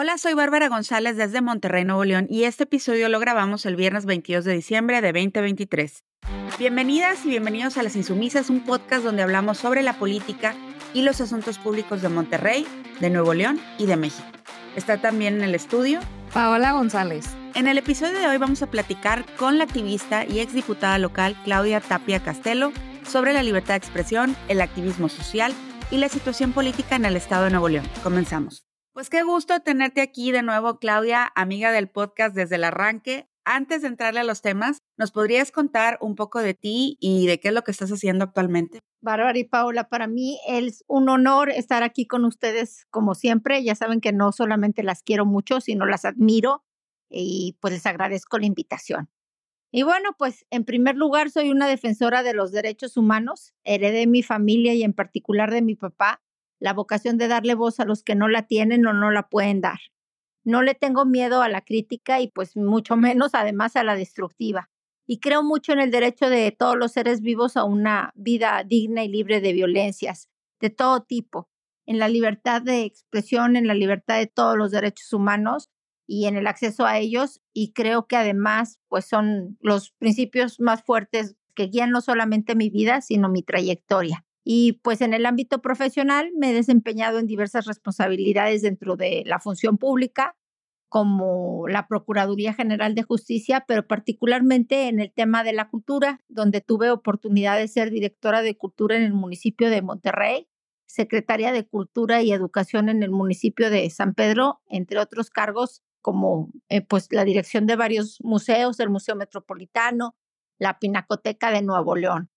Hola, 0.00 0.16
soy 0.16 0.34
Bárbara 0.34 0.68
González 0.68 1.16
desde 1.16 1.40
Monterrey, 1.40 1.84
Nuevo 1.84 2.04
León 2.04 2.28
y 2.30 2.44
este 2.44 2.62
episodio 2.62 3.08
lo 3.08 3.18
grabamos 3.18 3.66
el 3.66 3.74
viernes 3.74 4.06
22 4.06 4.44
de 4.44 4.52
diciembre 4.52 5.00
de 5.00 5.12
2023. 5.12 6.04
Bienvenidas 6.56 7.26
y 7.26 7.30
bienvenidos 7.30 7.76
a 7.78 7.82
Las 7.82 7.96
Insumisas, 7.96 8.48
un 8.48 8.64
podcast 8.64 9.02
donde 9.02 9.24
hablamos 9.24 9.58
sobre 9.58 9.82
la 9.82 9.98
política 9.98 10.54
y 10.94 11.02
los 11.02 11.20
asuntos 11.20 11.58
públicos 11.58 12.00
de 12.00 12.10
Monterrey, 12.10 12.64
de 13.00 13.10
Nuevo 13.10 13.34
León 13.34 13.60
y 13.76 13.86
de 13.86 13.96
México. 13.96 14.28
Está 14.76 15.00
también 15.00 15.34
en 15.34 15.42
el 15.42 15.56
estudio 15.56 15.98
Paola 16.32 16.70
González. 16.70 17.26
En 17.56 17.66
el 17.66 17.76
episodio 17.76 18.20
de 18.20 18.28
hoy 18.28 18.38
vamos 18.38 18.62
a 18.62 18.70
platicar 18.70 19.26
con 19.34 19.58
la 19.58 19.64
activista 19.64 20.24
y 20.24 20.38
exdiputada 20.38 20.98
local 20.98 21.36
Claudia 21.42 21.80
Tapia 21.80 22.20
Castelo 22.20 22.70
sobre 23.04 23.32
la 23.32 23.42
libertad 23.42 23.74
de 23.74 23.78
expresión, 23.78 24.36
el 24.46 24.60
activismo 24.60 25.08
social 25.08 25.52
y 25.90 25.96
la 25.96 26.08
situación 26.08 26.52
política 26.52 26.94
en 26.94 27.04
el 27.04 27.16
estado 27.16 27.46
de 27.46 27.50
Nuevo 27.50 27.68
León. 27.68 27.88
Comenzamos. 28.04 28.67
Pues 28.92 29.10
qué 29.10 29.22
gusto 29.22 29.60
tenerte 29.60 30.00
aquí 30.00 30.32
de 30.32 30.42
nuevo, 30.42 30.78
Claudia, 30.78 31.30
amiga 31.36 31.70
del 31.72 31.88
podcast 31.88 32.34
desde 32.34 32.56
el 32.56 32.64
arranque. 32.64 33.28
Antes 33.44 33.82
de 33.82 33.88
entrarle 33.88 34.20
a 34.20 34.24
los 34.24 34.42
temas, 34.42 34.78
¿nos 34.98 35.12
podrías 35.12 35.52
contar 35.52 35.98
un 36.00 36.16
poco 36.16 36.40
de 36.40 36.54
ti 36.54 36.98
y 37.00 37.26
de 37.26 37.38
qué 37.38 37.48
es 37.48 37.54
lo 37.54 37.62
que 37.62 37.70
estás 37.70 37.90
haciendo 37.90 38.24
actualmente? 38.24 38.80
Bárbara 39.00 39.38
y 39.38 39.44
Paula, 39.44 39.88
para 39.88 40.06
mí 40.06 40.38
es 40.48 40.84
un 40.88 41.08
honor 41.08 41.48
estar 41.48 41.82
aquí 41.82 42.06
con 42.06 42.24
ustedes 42.24 42.86
como 42.90 43.14
siempre. 43.14 43.62
Ya 43.62 43.74
saben 43.74 44.00
que 44.00 44.12
no 44.12 44.32
solamente 44.32 44.82
las 44.82 45.02
quiero 45.02 45.24
mucho, 45.24 45.60
sino 45.60 45.86
las 45.86 46.04
admiro 46.04 46.64
y 47.08 47.56
pues 47.60 47.72
les 47.74 47.86
agradezco 47.86 48.38
la 48.38 48.46
invitación. 48.46 49.08
Y 49.70 49.82
bueno, 49.82 50.10
pues 50.18 50.46
en 50.50 50.64
primer 50.64 50.96
lugar 50.96 51.30
soy 51.30 51.50
una 51.50 51.68
defensora 51.68 52.22
de 52.22 52.34
los 52.34 52.52
derechos 52.52 52.96
humanos. 52.96 53.54
Heredé 53.64 54.06
mi 54.06 54.22
familia 54.22 54.74
y 54.74 54.82
en 54.82 54.92
particular 54.92 55.50
de 55.50 55.62
mi 55.62 55.74
papá 55.74 56.22
la 56.60 56.72
vocación 56.72 57.18
de 57.18 57.28
darle 57.28 57.54
voz 57.54 57.80
a 57.80 57.84
los 57.84 58.02
que 58.02 58.14
no 58.14 58.28
la 58.28 58.42
tienen 58.42 58.86
o 58.86 58.92
no 58.92 59.10
la 59.10 59.28
pueden 59.28 59.60
dar. 59.60 59.78
No 60.44 60.62
le 60.62 60.74
tengo 60.74 61.04
miedo 61.04 61.42
a 61.42 61.48
la 61.48 61.60
crítica 61.60 62.20
y 62.20 62.28
pues 62.28 62.56
mucho 62.56 62.96
menos 62.96 63.34
además 63.34 63.76
a 63.76 63.84
la 63.84 63.94
destructiva. 63.94 64.70
Y 65.06 65.20
creo 65.20 65.42
mucho 65.42 65.72
en 65.72 65.80
el 65.80 65.90
derecho 65.90 66.28
de 66.28 66.50
todos 66.52 66.76
los 66.76 66.92
seres 66.92 67.20
vivos 67.20 67.56
a 67.56 67.64
una 67.64 68.12
vida 68.14 68.62
digna 68.66 69.04
y 69.04 69.08
libre 69.08 69.40
de 69.40 69.52
violencias, 69.52 70.28
de 70.60 70.70
todo 70.70 71.02
tipo, 71.02 71.48
en 71.86 71.98
la 71.98 72.08
libertad 72.08 72.60
de 72.60 72.82
expresión, 72.82 73.56
en 73.56 73.66
la 73.66 73.74
libertad 73.74 74.18
de 74.18 74.26
todos 74.26 74.58
los 74.58 74.70
derechos 74.70 75.12
humanos 75.14 75.70
y 76.06 76.26
en 76.26 76.36
el 76.36 76.46
acceso 76.46 76.84
a 76.84 76.98
ellos. 76.98 77.40
Y 77.54 77.72
creo 77.72 78.06
que 78.06 78.16
además 78.16 78.80
pues 78.88 79.06
son 79.06 79.56
los 79.60 79.92
principios 79.92 80.60
más 80.60 80.82
fuertes 80.82 81.36
que 81.54 81.68
guían 81.68 81.90
no 81.90 82.02
solamente 82.02 82.54
mi 82.54 82.68
vida, 82.68 83.00
sino 83.00 83.30
mi 83.30 83.42
trayectoria. 83.42 84.26
Y 84.50 84.80
pues 84.82 85.02
en 85.02 85.12
el 85.12 85.26
ámbito 85.26 85.60
profesional 85.60 86.32
me 86.34 86.48
he 86.48 86.54
desempeñado 86.54 87.18
en 87.18 87.26
diversas 87.26 87.66
responsabilidades 87.66 88.62
dentro 88.62 88.96
de 88.96 89.22
la 89.26 89.40
función 89.40 89.76
pública, 89.76 90.38
como 90.88 91.68
la 91.68 91.86
Procuraduría 91.86 92.54
General 92.54 92.94
de 92.94 93.02
Justicia, 93.02 93.66
pero 93.68 93.86
particularmente 93.86 94.88
en 94.88 95.00
el 95.00 95.12
tema 95.12 95.44
de 95.44 95.52
la 95.52 95.68
cultura, 95.68 96.22
donde 96.28 96.62
tuve 96.62 96.90
oportunidad 96.90 97.58
de 97.58 97.68
ser 97.68 97.90
directora 97.90 98.40
de 98.40 98.56
cultura 98.56 98.96
en 98.96 99.02
el 99.02 99.12
municipio 99.12 99.68
de 99.68 99.82
Monterrey, 99.82 100.48
secretaria 100.86 101.52
de 101.52 101.66
Cultura 101.66 102.22
y 102.22 102.32
Educación 102.32 102.88
en 102.88 103.02
el 103.02 103.10
municipio 103.10 103.68
de 103.68 103.90
San 103.90 104.14
Pedro, 104.14 104.62
entre 104.70 104.98
otros 104.98 105.28
cargos 105.28 105.82
como 106.00 106.48
eh, 106.70 106.80
pues 106.80 107.08
la 107.10 107.24
dirección 107.24 107.66
de 107.66 107.76
varios 107.76 108.16
museos, 108.22 108.80
el 108.80 108.88
Museo 108.88 109.14
Metropolitano, 109.14 110.16
la 110.58 110.78
Pinacoteca 110.78 111.50
de 111.50 111.60
Nuevo 111.60 111.96
León. 111.96 112.30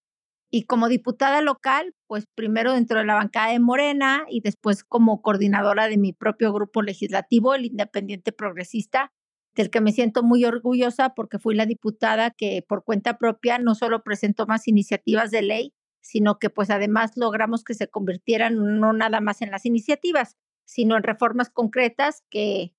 Y 0.54 0.64
como 0.64 0.90
diputada 0.90 1.42
local, 1.42 1.96
pues 2.08 2.28
primero 2.36 2.74
dentro 2.74 3.00
de 3.00 3.06
la 3.06 3.16
bancada 3.16 3.54
de 3.54 3.60
Morena 3.60 4.26
y 4.30 4.42
después 4.42 4.84
como 4.84 5.22
coordinadora 5.22 5.88
de 5.88 5.98
mi 5.98 6.12
propio 6.12 6.52
grupo 6.52 6.82
legislativo, 6.82 7.56
el 7.56 7.66
Independiente 7.66 8.34
Progresista, 8.34 9.14
del 9.56 9.70
que 9.70 9.80
me 9.80 9.94
siento 9.94 10.24
muy 10.24 10.44
orgullosa 10.44 11.14
porque 11.16 11.40
fui 11.40 11.56
la 11.56 11.66
diputada 11.66 12.32
que 12.32 12.66
por 12.68 12.84
cuenta 12.84 13.18
propia 13.18 13.60
no 13.60 13.76
solo 13.76 14.04
presentó 14.04 14.46
más 14.46 14.68
iniciativas 14.68 15.32
de 15.32 15.42
ley, 15.42 15.74
sino 16.02 16.38
que 16.38 16.50
pues 16.50 16.70
además 16.70 17.12
logramos 17.16 17.64
que 17.64 17.74
se 17.74 17.88
convirtieran 17.88 18.80
no 18.80 18.92
nada 18.92 19.22
más 19.22 19.42
en 19.42 19.52
las 19.52 19.66
iniciativas, 19.66 20.36
sino 20.66 20.98
en 20.98 21.04
reformas 21.04 21.50
concretas 21.50 22.24
que 22.30 22.74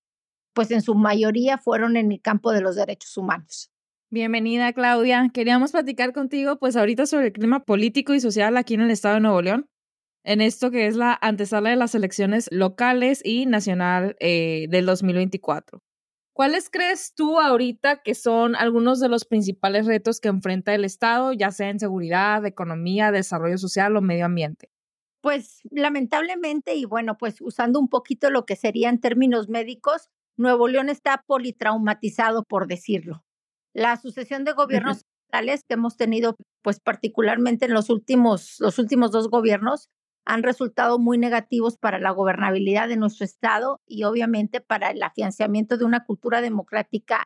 pues 0.53 0.71
en 0.71 0.83
su 0.83 0.95
mayoría 0.95 1.57
fueron 1.57 1.97
en 1.97 2.13
el 2.13 2.21
campo 2.21 2.53
de 2.53 2.61
los 2.61 2.77
derechos 2.77 3.17
humanos. 3.17 3.72
Bienvenida, 4.13 4.75
Claudia. 4.75 5.31
Queríamos 5.33 5.73
platicar 5.73 6.13
contigo, 6.13 6.59
pues 6.59 6.77
ahorita 6.77 7.07
sobre 7.07 7.29
el 7.29 7.33
clima 7.33 7.65
político 7.65 8.13
y 8.13 8.21
social 8.21 8.59
aquí 8.59 8.75
en 8.75 8.83
el 8.83 8.91
estado 8.91 9.15
de 9.15 9.23
Nuevo 9.23 9.41
León, 9.41 9.71
en 10.23 10.43
esto 10.43 10.71
que 10.71 10.87
es 10.87 10.97
la 10.97 11.19
antesala 11.23 11.71
de 11.71 11.77
las 11.77 11.95
elecciones 11.95 12.47
locales 12.53 13.23
y 13.25 13.47
nacional 13.47 14.15
eh, 14.21 14.67
del 14.69 14.85
2024. 14.85 15.83
¿Cuáles 16.35 16.69
crees 16.69 17.15
tú 17.15 17.41
ahorita 17.41 18.03
que 18.03 18.15
son 18.15 18.55
algunos 18.55 19.01
de 19.01 19.09
los 19.09 19.25
principales 19.25 19.87
retos 19.87 20.21
que 20.21 20.29
enfrenta 20.29 20.75
el 20.75 20.85
Estado, 20.85 21.33
ya 21.33 21.51
sea 21.51 21.71
en 21.71 21.81
seguridad, 21.81 22.45
economía, 22.45 23.13
desarrollo 23.13 23.57
social 23.57 23.97
o 23.97 24.03
medio 24.03 24.27
ambiente? 24.27 24.69
Pues 25.23 25.63
lamentablemente, 25.71 26.75
y 26.75 26.85
bueno, 26.85 27.17
pues 27.17 27.41
usando 27.41 27.81
un 27.81 27.89
poquito 27.89 28.29
lo 28.29 28.45
que 28.45 28.57
serían 28.57 29.01
términos 29.01 29.49
médicos, 29.49 30.11
Nuevo 30.37 30.69
León 30.69 30.91
está 30.91 31.25
politraumatizado, 31.27 32.45
por 32.45 32.67
decirlo. 32.67 33.25
La 33.75 33.97
sucesión 33.97 34.45
de 34.45 34.53
gobiernos 34.53 34.99
estatales 34.99 35.65
que 35.67 35.75
hemos 35.75 35.97
tenido, 35.97 36.37
pues 36.63 36.81
particularmente 36.81 37.65
en 37.65 37.75
los 37.75 37.91
últimos, 37.91 38.57
los 38.61 38.79
últimos 38.79 39.11
dos 39.11 39.29
gobiernos, 39.29 39.89
han 40.25 40.43
resultado 40.43 40.99
muy 40.99 41.19
negativos 41.19 41.79
para 41.79 41.99
la 41.99 42.11
gobernabilidad 42.11 42.89
de 42.89 42.97
nuestro 42.97 43.25
Estado 43.25 43.81
y 43.87 44.05
obviamente 44.05 44.61
para 44.61 44.91
el 44.91 45.03
afianzamiento 45.03 45.77
de 45.77 45.85
una 45.85 46.05
cultura 46.05 46.41
democrática. 46.41 47.25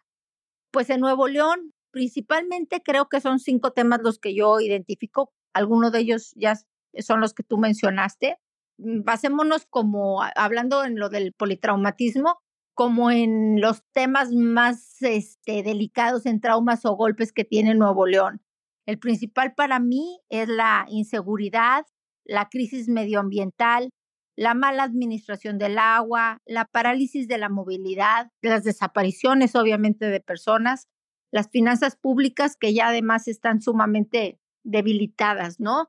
Pues 0.70 0.88
en 0.90 1.00
Nuevo 1.00 1.28
León, 1.28 1.72
principalmente 1.90 2.82
creo 2.82 3.08
que 3.08 3.20
son 3.20 3.38
cinco 3.38 3.72
temas 3.72 4.00
los 4.02 4.18
que 4.18 4.34
yo 4.34 4.60
identifico. 4.60 5.30
Algunos 5.52 5.92
de 5.92 6.00
ellos 6.00 6.32
ya 6.36 6.54
son 6.98 7.20
los 7.20 7.34
que 7.34 7.42
tú 7.42 7.58
mencionaste. 7.58 8.38
Basémonos 8.78 9.66
como 9.66 10.22
hablando 10.34 10.84
en 10.84 10.98
lo 10.98 11.08
del 11.08 11.32
politraumatismo, 11.32 12.38
como 12.76 13.10
en 13.10 13.58
los 13.62 13.82
temas 13.92 14.32
más 14.32 15.00
este, 15.00 15.62
delicados 15.62 16.26
en 16.26 16.42
traumas 16.42 16.84
o 16.84 16.94
golpes 16.94 17.32
que 17.32 17.42
tiene 17.42 17.74
Nuevo 17.74 18.06
León. 18.06 18.42
El 18.84 18.98
principal 18.98 19.54
para 19.54 19.80
mí 19.80 20.20
es 20.28 20.46
la 20.46 20.84
inseguridad, 20.90 21.86
la 22.26 22.50
crisis 22.50 22.86
medioambiental, 22.88 23.88
la 24.36 24.52
mala 24.52 24.82
administración 24.82 25.56
del 25.56 25.78
agua, 25.78 26.42
la 26.44 26.66
parálisis 26.66 27.28
de 27.28 27.38
la 27.38 27.48
movilidad, 27.48 28.30
las 28.42 28.62
desapariciones 28.62 29.56
obviamente 29.56 30.10
de 30.10 30.20
personas, 30.20 30.86
las 31.32 31.48
finanzas 31.48 31.96
públicas 31.96 32.56
que 32.60 32.74
ya 32.74 32.88
además 32.88 33.26
están 33.26 33.62
sumamente 33.62 34.38
debilitadas, 34.64 35.60
¿no? 35.60 35.88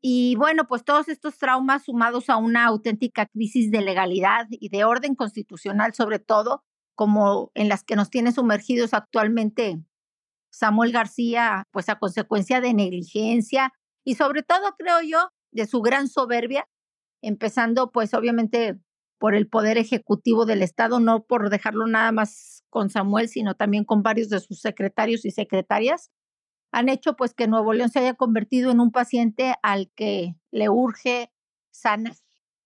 Y 0.00 0.36
bueno, 0.36 0.66
pues 0.68 0.84
todos 0.84 1.08
estos 1.08 1.38
traumas 1.38 1.84
sumados 1.84 2.30
a 2.30 2.36
una 2.36 2.66
auténtica 2.66 3.26
crisis 3.26 3.70
de 3.70 3.82
legalidad 3.82 4.46
y 4.50 4.68
de 4.68 4.84
orden 4.84 5.14
constitucional, 5.14 5.92
sobre 5.94 6.20
todo, 6.20 6.64
como 6.94 7.50
en 7.54 7.68
las 7.68 7.84
que 7.84 7.96
nos 7.96 8.10
tiene 8.10 8.32
sumergidos 8.32 8.94
actualmente 8.94 9.80
Samuel 10.50 10.92
García, 10.92 11.64
pues 11.70 11.88
a 11.88 11.98
consecuencia 11.98 12.60
de 12.60 12.74
negligencia 12.74 13.72
y 14.04 14.14
sobre 14.14 14.42
todo, 14.42 14.74
creo 14.78 15.00
yo, 15.02 15.30
de 15.52 15.66
su 15.66 15.82
gran 15.82 16.08
soberbia, 16.08 16.68
empezando 17.22 17.90
pues 17.90 18.14
obviamente 18.14 18.78
por 19.18 19.34
el 19.34 19.48
poder 19.48 19.78
ejecutivo 19.78 20.46
del 20.46 20.62
Estado, 20.62 21.00
no 21.00 21.24
por 21.24 21.50
dejarlo 21.50 21.86
nada 21.86 22.12
más 22.12 22.64
con 22.70 22.90
Samuel, 22.90 23.28
sino 23.28 23.54
también 23.54 23.84
con 23.84 24.02
varios 24.02 24.28
de 24.28 24.40
sus 24.40 24.60
secretarios 24.60 25.24
y 25.24 25.30
secretarias, 25.30 26.10
han 26.72 26.88
hecho 26.88 27.16
pues 27.16 27.34
que 27.34 27.48
Nuevo 27.48 27.72
León 27.72 27.90
se 27.90 28.00
haya 28.00 28.14
convertido 28.14 28.70
en 28.70 28.80
un 28.80 28.90
paciente 28.90 29.54
al 29.62 29.90
que 29.94 30.36
le 30.50 30.68
urge 30.68 31.32
sanar. 31.70 32.14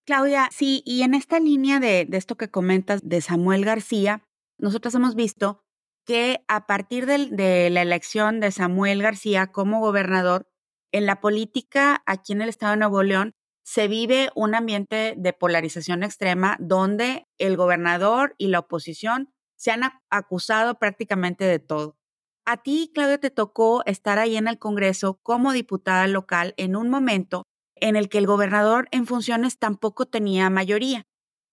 Claudia, 0.04 0.48
sí, 0.50 0.82
y 0.84 1.02
en 1.02 1.14
esta 1.14 1.38
línea 1.38 1.78
de, 1.78 2.06
de 2.06 2.16
esto 2.16 2.36
que 2.36 2.50
comentas 2.50 3.00
de 3.04 3.20
Samuel 3.20 3.64
García, 3.64 4.26
nosotros 4.58 4.94
hemos 4.94 5.14
visto 5.14 5.62
que 6.04 6.44
a 6.48 6.66
partir 6.66 7.06
de, 7.06 7.28
de 7.30 7.70
la 7.70 7.82
elección 7.82 8.40
de 8.40 8.50
Samuel 8.50 9.02
García 9.02 9.52
como 9.52 9.80
gobernador, 9.80 10.48
en 10.90 11.06
la 11.06 11.20
política 11.20 12.02
aquí 12.06 12.32
en 12.32 12.42
el 12.42 12.48
estado 12.48 12.72
de 12.72 12.78
Nuevo 12.78 13.02
León 13.02 13.34
se 13.64 13.88
vive 13.88 14.30
un 14.34 14.54
ambiente 14.54 15.14
de 15.16 15.32
polarización 15.32 16.02
extrema 16.02 16.56
donde 16.58 17.28
el 17.38 17.56
gobernador 17.56 18.34
y 18.36 18.48
la 18.48 18.58
oposición 18.58 19.32
se 19.56 19.70
han 19.70 19.82
acusado 20.10 20.78
prácticamente 20.78 21.44
de 21.44 21.60
todo. 21.60 21.96
A 22.44 22.56
ti, 22.56 22.90
Claudia, 22.92 23.18
te 23.18 23.30
tocó 23.30 23.84
estar 23.86 24.18
ahí 24.18 24.36
en 24.36 24.48
el 24.48 24.58
Congreso 24.58 25.20
como 25.22 25.52
diputada 25.52 26.08
local 26.08 26.54
en 26.56 26.74
un 26.74 26.90
momento 26.90 27.44
en 27.76 27.94
el 27.94 28.08
que 28.08 28.18
el 28.18 28.26
gobernador 28.26 28.88
en 28.90 29.06
funciones 29.06 29.58
tampoco 29.58 30.06
tenía 30.06 30.50
mayoría. 30.50 31.06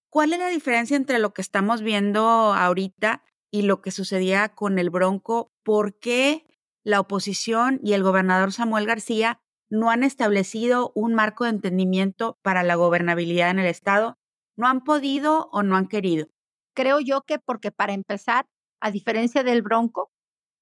¿Cuál 0.09 0.33
es 0.33 0.39
la 0.39 0.49
diferencia 0.49 0.97
entre 0.97 1.19
lo 1.19 1.31
que 1.33 1.43
estamos 1.43 1.83
viendo 1.83 2.23
ahorita 2.53 3.23
y 3.51 3.61
lo 3.63 3.81
que 3.81 3.91
sucedía 3.91 4.49
con 4.49 4.79
el 4.79 4.89
Bronco? 4.89 5.51
¿Por 5.63 5.99
qué 5.99 6.47
la 6.83 6.99
oposición 6.99 7.79
y 7.83 7.93
el 7.93 8.01
gobernador 8.01 8.51
Samuel 8.51 8.87
García 8.87 9.39
no 9.69 9.91
han 9.91 10.03
establecido 10.03 10.91
un 10.95 11.13
marco 11.13 11.43
de 11.43 11.51
entendimiento 11.51 12.39
para 12.41 12.63
la 12.63 12.73
gobernabilidad 12.73 13.51
en 13.51 13.59
el 13.59 13.67
Estado? 13.67 14.17
¿No 14.57 14.67
han 14.67 14.83
podido 14.83 15.49
o 15.51 15.61
no 15.61 15.77
han 15.77 15.87
querido? 15.87 16.27
Creo 16.75 16.99
yo 16.99 17.21
que 17.21 17.37
porque 17.37 17.71
para 17.71 17.93
empezar, 17.93 18.47
a 18.81 18.89
diferencia 18.89 19.43
del 19.43 19.61
Bronco, 19.61 20.11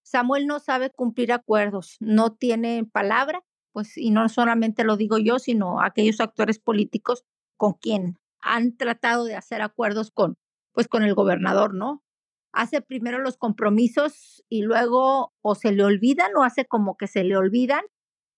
Samuel 0.08 0.48
no 0.48 0.60
sabe 0.60 0.90
cumplir 0.90 1.34
acuerdos, 1.34 1.98
no 2.00 2.34
tiene 2.34 2.86
palabra, 2.86 3.44
pues 3.74 3.98
y 3.98 4.12
no 4.12 4.30
solamente 4.30 4.86
lo 4.86 4.96
digo 4.96 5.18
yo, 5.18 5.38
sino 5.38 5.82
aquellos 5.82 6.22
actores 6.22 6.60
políticos 6.60 7.26
con 7.58 7.74
quien 7.74 8.18
han 8.40 8.78
tratado 8.78 9.26
de 9.26 9.36
hacer 9.36 9.62
acuerdos 9.62 10.12
con 10.12 10.36
pues 10.72 10.88
con 10.88 11.04
el 11.04 11.14
gobernador, 11.14 11.74
¿no? 11.74 12.04
Hace 12.54 12.82
primero 12.82 13.20
los 13.20 13.36
compromisos 13.38 14.44
y 14.48 14.62
luego 14.62 15.34
o 15.42 15.56
se 15.56 15.72
le 15.74 15.84
olvidan 15.84 16.36
o 16.38 16.44
hace 16.44 16.66
como 16.66 16.96
que 16.96 17.08
se 17.08 17.24
le 17.24 17.36
olvidan 17.36 17.84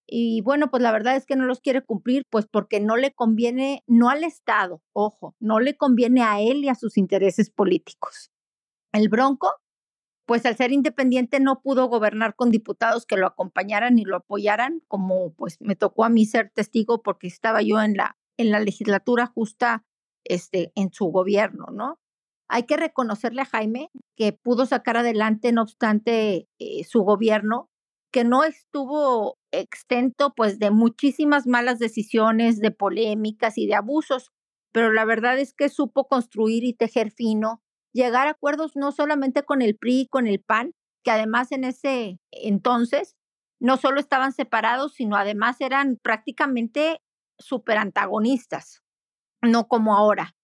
y 0.08 0.42
bueno, 0.42 0.72
pues 0.72 0.82
la 0.82 0.92
verdad 0.92 1.16
es 1.16 1.28
que 1.28 1.36
no 1.36 1.46
los 1.46 1.62
quiere 1.62 1.84
cumplir, 1.84 2.26
pues 2.32 2.48
porque 2.48 2.80
no 2.80 2.98
le 2.98 3.14
conviene, 3.14 3.84
no 3.86 4.10
al 4.10 4.24
Estado, 4.24 4.82
ojo, 4.92 5.36
no 5.40 5.60
le 5.60 5.78
conviene 5.78 6.24
a 6.24 6.42
él 6.42 6.64
y 6.64 6.70
a 6.70 6.76
sus 6.76 6.98
intereses 6.98 7.52
políticos. 7.52 8.32
El 8.92 9.10
Bronco 9.10 9.54
pues 10.30 10.46
al 10.46 10.56
ser 10.56 10.72
independiente 10.72 11.40
no 11.40 11.60
pudo 11.60 11.88
gobernar 11.88 12.36
con 12.36 12.52
diputados 12.52 13.08
que 13.08 13.18
lo 13.18 13.26
acompañaran 13.26 13.98
y 13.98 14.06
lo 14.06 14.18
apoyaran, 14.18 14.84
como 14.88 15.34
pues 15.34 15.58
me 15.60 15.76
tocó 15.76 16.06
a 16.06 16.10
mí 16.10 16.28
ser 16.28 16.52
testigo 16.54 17.02
porque 17.02 17.26
estaba 17.26 17.64
yo 17.64 17.82
en 17.82 17.96
la, 17.96 18.16
en 18.38 18.52
la 18.52 18.60
legislatura 18.60 19.26
justa 19.26 19.88
este, 20.24 20.72
en 20.76 20.94
su 20.94 21.06
gobierno, 21.06 21.66
¿no? 21.74 22.00
Hay 22.48 22.68
que 22.68 22.78
reconocerle 22.78 23.42
a 23.42 23.46
Jaime 23.46 23.90
que 24.16 24.32
pudo 24.32 24.68
sacar 24.68 24.98
adelante, 24.98 25.52
no 25.52 25.64
obstante, 25.64 26.48
eh, 26.60 26.84
su 26.84 27.02
gobierno, 27.02 27.72
que 28.14 28.24
no 28.24 28.44
estuvo 28.44 29.40
extento 29.52 30.36
pues 30.36 30.60
de 30.60 30.70
muchísimas 30.70 31.48
malas 31.48 31.80
decisiones, 31.80 32.60
de 32.60 32.70
polémicas 32.70 33.58
y 33.58 33.66
de 33.66 33.74
abusos, 33.74 34.32
pero 34.72 34.94
la 34.94 35.06
verdad 35.06 35.40
es 35.40 35.56
que 35.56 35.70
supo 35.70 36.08
construir 36.08 36.66
y 36.66 36.76
tejer 36.76 37.10
fino, 37.10 37.64
llegar 37.94 38.28
a 38.28 38.32
acuerdos 38.32 38.76
no 38.76 38.92
solamente 38.92 39.44
con 39.44 39.62
el 39.62 39.76
PRI, 39.76 40.08
con 40.10 40.28
el 40.28 40.42
PAN, 40.42 40.74
que 41.04 41.12
además 41.12 41.52
en 41.52 41.64
ese 41.64 42.20
entonces 42.32 43.16
no 43.60 43.78
solo 43.78 44.00
estaban 44.00 44.32
separados, 44.32 44.94
sino 44.94 45.16
además 45.16 45.60
eran 45.62 45.98
prácticamente 46.02 47.02
súper 47.38 47.78
antagonistas, 47.78 48.82
no 49.42 49.68
como 49.68 49.96
ahora. 49.96 50.36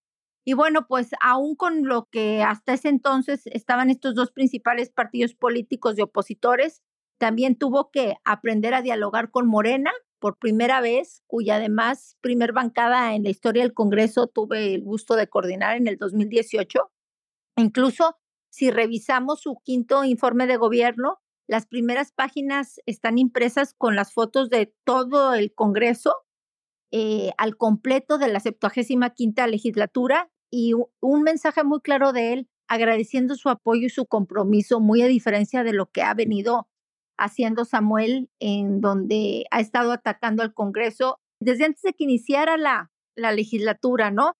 Y 0.44 0.54
bueno, 0.54 0.86
pues 0.86 1.10
aún 1.20 1.56
con 1.56 1.86
lo 1.86 2.08
que 2.10 2.42
hasta 2.42 2.74
ese 2.74 2.88
entonces 2.88 3.42
estaban 3.46 3.90
estos 3.90 4.14
dos 4.14 4.30
principales 4.30 4.90
partidos 4.90 5.34
políticos 5.34 5.96
de 5.96 6.04
opositores, 6.04 6.82
también 7.18 7.56
tuvo 7.56 7.90
que 7.90 8.16
aprender 8.24 8.74
a 8.74 8.82
dialogar 8.82 9.30
con 9.30 9.48
Morena 9.48 9.90
por 10.20 10.38
primera 10.38 10.80
vez, 10.80 11.22
cuya 11.26 11.56
además 11.56 12.16
primer 12.20 12.52
bancada 12.52 13.14
en 13.14 13.24
la 13.24 13.30
historia 13.30 13.62
del 13.62 13.74
Congreso 13.74 14.28
tuve 14.28 14.74
el 14.74 14.82
gusto 14.82 15.16
de 15.16 15.28
coordinar 15.28 15.76
en 15.76 15.88
el 15.88 15.96
2018. 15.96 16.90
Incluso 17.56 18.16
si 18.50 18.70
revisamos 18.70 19.40
su 19.40 19.56
quinto 19.64 20.04
informe 20.04 20.46
de 20.46 20.56
gobierno, 20.56 21.18
las 21.48 21.66
primeras 21.66 22.12
páginas 22.12 22.80
están 22.86 23.18
impresas 23.18 23.74
con 23.74 23.96
las 23.96 24.12
fotos 24.12 24.50
de 24.50 24.74
todo 24.84 25.34
el 25.34 25.54
Congreso 25.54 26.14
eh, 26.92 27.32
al 27.38 27.56
completo 27.56 28.18
de 28.18 28.28
la 28.28 28.40
75 28.40 29.06
quinta 29.14 29.46
legislatura 29.46 30.30
y 30.50 30.72
un 31.00 31.22
mensaje 31.22 31.64
muy 31.64 31.80
claro 31.80 32.12
de 32.12 32.32
él 32.32 32.48
agradeciendo 32.68 33.36
su 33.36 33.48
apoyo 33.48 33.86
y 33.86 33.90
su 33.90 34.06
compromiso, 34.06 34.80
muy 34.80 35.02
a 35.02 35.06
diferencia 35.06 35.62
de 35.62 35.72
lo 35.72 35.90
que 35.90 36.02
ha 36.02 36.14
venido 36.14 36.68
haciendo 37.18 37.64
Samuel, 37.64 38.28
en 38.40 38.80
donde 38.80 39.46
ha 39.50 39.60
estado 39.60 39.92
atacando 39.92 40.42
al 40.42 40.52
Congreso 40.52 41.20
desde 41.40 41.64
antes 41.64 41.82
de 41.82 41.92
que 41.92 42.04
iniciara 42.04 42.56
la 42.56 43.32
legislatura, 43.32 44.10
¿no? 44.10 44.32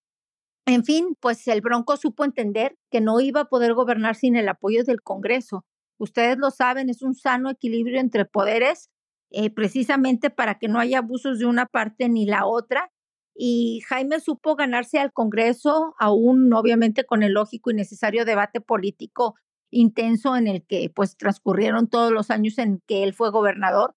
En 0.66 0.84
fin, 0.84 1.16
pues 1.20 1.46
el 1.46 1.60
Bronco 1.60 1.96
supo 1.96 2.24
entender 2.24 2.76
que 2.90 3.00
no 3.00 3.20
iba 3.20 3.42
a 3.42 3.48
poder 3.48 3.72
gobernar 3.74 4.16
sin 4.16 4.34
el 4.34 4.48
apoyo 4.48 4.82
del 4.82 5.00
Congreso. 5.00 5.64
Ustedes 5.96 6.38
lo 6.38 6.50
saben, 6.50 6.90
es 6.90 7.02
un 7.02 7.14
sano 7.14 7.50
equilibrio 7.50 8.00
entre 8.00 8.24
poderes, 8.24 8.90
eh, 9.30 9.50
precisamente 9.50 10.28
para 10.28 10.58
que 10.58 10.66
no 10.68 10.80
haya 10.80 10.98
abusos 10.98 11.38
de 11.38 11.46
una 11.46 11.66
parte 11.66 12.08
ni 12.08 12.26
la 12.26 12.46
otra. 12.46 12.90
Y 13.32 13.82
Jaime 13.88 14.18
supo 14.18 14.56
ganarse 14.56 14.98
al 14.98 15.12
Congreso, 15.12 15.94
aún 16.00 16.52
obviamente 16.52 17.04
con 17.04 17.22
el 17.22 17.34
lógico 17.34 17.70
y 17.70 17.74
necesario 17.74 18.24
debate 18.24 18.60
político 18.60 19.36
intenso 19.70 20.36
en 20.36 20.48
el 20.48 20.64
que 20.64 20.90
pues 20.94 21.16
transcurrieron 21.16 21.88
todos 21.88 22.12
los 22.12 22.30
años 22.30 22.58
en 22.58 22.82
que 22.86 23.04
él 23.04 23.14
fue 23.14 23.30
gobernador 23.30 23.94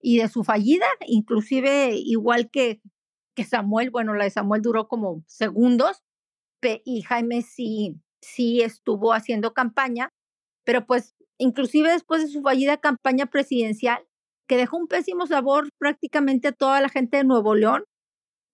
y 0.00 0.18
de 0.18 0.28
su 0.28 0.44
fallida, 0.44 0.86
inclusive 1.06 1.94
igual 1.94 2.50
que 2.50 2.80
que 3.34 3.44
Samuel, 3.44 3.90
bueno, 3.90 4.14
la 4.14 4.24
de 4.24 4.30
Samuel 4.30 4.62
duró 4.62 4.88
como 4.88 5.22
segundos 5.26 6.02
y 6.84 7.02
Jaime 7.02 7.42
sí, 7.42 8.00
sí 8.20 8.62
estuvo 8.62 9.12
haciendo 9.12 9.52
campaña, 9.52 10.10
pero 10.64 10.86
pues 10.86 11.14
inclusive 11.38 11.90
después 11.90 12.22
de 12.22 12.28
su 12.28 12.42
fallida 12.42 12.76
campaña 12.76 13.26
presidencial, 13.26 14.04
que 14.48 14.56
dejó 14.56 14.76
un 14.76 14.86
pésimo 14.86 15.26
sabor 15.26 15.68
prácticamente 15.78 16.48
a 16.48 16.52
toda 16.52 16.80
la 16.80 16.88
gente 16.88 17.16
de 17.16 17.24
Nuevo 17.24 17.54
León, 17.54 17.84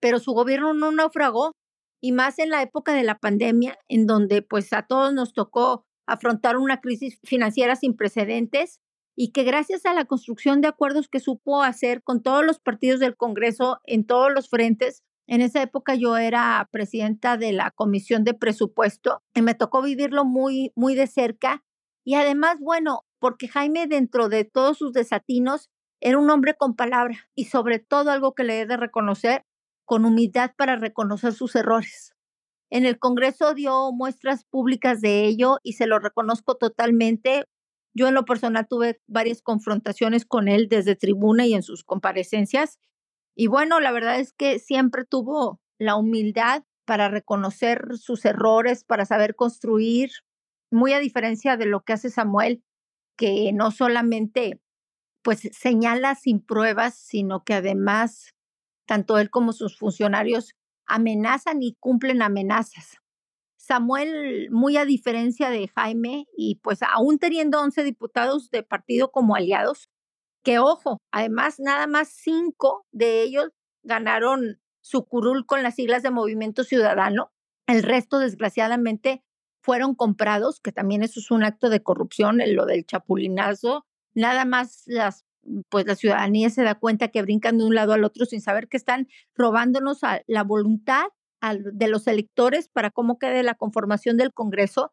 pero 0.01 0.21
su 0.21 0.33
gobierno 0.33 0.73
no 0.75 0.93
naufragó 0.93 1.53
y 2.01 2.13
más 2.13 2.39
en 2.39 2.51
la 2.51 2.63
época 2.63 2.93
de 2.93 3.03
la 3.03 3.19
pandemia, 3.19 3.77
en 3.89 4.07
donde 4.07 4.43
pues 4.43 4.73
a 4.73 4.83
todos 4.83 5.13
nos 5.13 5.33
tocó 5.33 5.85
afrontar 6.07 6.57
una 6.57 6.81
crisis 6.81 7.19
financiera 7.25 7.77
sin 7.77 7.97
precedentes 7.97 8.81
y 9.20 9.32
que 9.32 9.43
gracias 9.43 9.85
a 9.85 9.94
la 9.94 10.05
construcción 10.05 10.61
de 10.61 10.69
acuerdos 10.69 11.09
que 11.09 11.19
supo 11.19 11.65
hacer 11.65 12.05
con 12.05 12.23
todos 12.23 12.47
los 12.47 12.61
partidos 12.61 13.00
del 13.00 13.17
Congreso 13.17 13.81
en 13.82 14.06
todos 14.06 14.32
los 14.32 14.49
frentes, 14.49 15.03
en 15.26 15.41
esa 15.41 15.61
época 15.61 15.97
yo 15.97 16.17
era 16.17 16.69
presidenta 16.70 17.37
de 17.37 17.50
la 17.50 17.73
Comisión 17.73 18.23
de 18.23 18.35
Presupuesto 18.35 19.25
y 19.35 19.43
me 19.43 19.55
tocó 19.56 19.82
vivirlo 19.82 20.25
muy, 20.25 20.73
muy 20.76 20.94
de 20.94 21.09
cerca. 21.09 21.65
Y 22.05 22.15
además, 22.15 22.59
bueno, 22.61 23.06
porque 23.19 23.49
Jaime 23.49 23.88
dentro 23.88 24.29
de 24.29 24.44
todos 24.44 24.79
sus 24.79 24.93
desatinos 24.93 25.69
era 26.00 26.17
un 26.17 26.31
hombre 26.31 26.55
con 26.55 26.76
palabra 26.76 27.29
y 27.35 27.47
sobre 27.47 27.81
todo 27.81 28.12
algo 28.12 28.37
que 28.37 28.44
le 28.44 28.61
he 28.61 28.67
de 28.67 28.76
reconocer, 28.76 29.44
con 29.85 30.05
humildad 30.05 30.53
para 30.56 30.76
reconocer 30.76 31.32
sus 31.32 31.56
errores. 31.56 32.15
En 32.70 32.87
el 32.87 33.00
Congreso 33.00 33.53
dio 33.55 33.91
muestras 33.91 34.44
públicas 34.44 35.00
de 35.00 35.25
ello 35.25 35.59
y 35.65 35.73
se 35.73 35.88
lo 35.88 35.99
reconozco 35.99 36.55
totalmente. 36.55 37.47
Yo 37.94 38.08
en 38.08 38.14
lo 38.14 38.25
personal 38.25 38.67
tuve 38.69 39.00
varias 39.06 39.43
confrontaciones 39.43 40.25
con 40.25 40.49
él 40.49 40.69
desde 40.69 40.96
tribuna 40.96 41.46
y 41.46 41.55
en 41.55 41.62
sus 41.62 41.85
comparecencias. 41.85 42.79
Y 43.35 43.46
bueno, 43.46 43.81
la 43.81 43.93
verdad 43.93 44.20
es 44.20 44.32
que 44.32 44.58
siempre 44.58 45.05
tuvo 45.05 45.61
la 45.79 45.96
humildad 45.96 46.64
para 46.85 47.08
reconocer 47.08 47.96
sus 47.96 48.25
errores, 48.25 48.85
para 48.85 49.05
saber 49.05 49.37
construir, 49.37 50.11
muy 50.70 50.93
a 50.93 51.00
diferencia 51.00 51.56
de 51.56 51.67
lo 51.67 51.82
que 51.82 51.93
hace 51.93 52.10
Samuel, 52.10 52.63
que 53.17 53.53
no 53.53 53.70
solamente 53.70 54.60
pues 55.22 55.48
señala 55.53 56.15
sin 56.15 56.41
pruebas, 56.41 56.94
sino 56.94 57.44
que 57.44 57.55
además 57.55 58.34
tanto 58.86 59.19
él 59.19 59.29
como 59.29 59.53
sus 59.53 59.77
funcionarios 59.77 60.55
amenazan 60.86 61.63
y 61.63 61.77
cumplen 61.79 62.22
amenazas. 62.22 62.96
Samuel, 63.69 64.48
muy 64.51 64.79
a 64.79 64.87
diferencia 64.87 65.51
de 65.51 65.69
Jaime, 65.69 66.27
y 66.34 66.55
pues 66.63 66.81
aún 66.82 67.19
teniendo 67.19 67.60
11 67.60 67.84
diputados 67.84 68.51
de 68.51 68.63
partido 68.63 69.10
como 69.10 69.37
aliados, 69.37 69.91
que 70.43 70.58
ojo, 70.58 71.03
además 71.13 71.56
nada 71.58 71.87
más 71.87 72.08
cinco 72.08 72.87
de 72.93 73.20
ellos 73.20 73.51
ganaron 73.82 74.58
su 74.81 75.05
curul 75.05 75.44
con 75.44 75.63
las 75.63 75.75
siglas 75.75 76.03
de 76.03 76.10
Movimiento 76.10 76.65
Ciudadano, 76.65 77.31
el 77.67 77.82
resto 77.82 78.19
desgraciadamente 78.19 79.22
fueron 79.60 79.94
comprados, 79.94 80.60
que 80.60 80.72
también 80.72 81.03
eso 81.03 81.20
es 81.20 81.31
un 81.31 81.44
acto 81.44 81.69
de 81.69 81.82
corrupción, 81.82 82.39
lo 82.46 82.65
del 82.65 82.87
chapulinazo, 82.87 83.84
nada 84.15 84.46
más 84.46 84.84
las 84.87 85.27
pues 85.69 85.87
la 85.87 85.94
ciudadanía 85.94 86.51
se 86.51 86.63
da 86.63 86.75
cuenta 86.75 87.08
que 87.08 87.22
brincan 87.22 87.58
de 87.58 87.65
un 87.65 87.75
lado 87.75 87.93
al 87.93 88.05
otro 88.05 88.27
sin 88.27 88.41
saber 88.41 88.69
que 88.69 88.77
están 88.77 89.08
robándonos 89.34 90.05
a 90.05 90.22
la 90.27 90.43
voluntad 90.43 91.06
de 91.41 91.89
los 91.89 92.07
electores 92.07 92.69
para 92.69 92.91
cómo 92.91 93.19
quede 93.19 93.43
la 93.43 93.55
conformación 93.55 94.17
del 94.17 94.33
Congreso 94.33 94.93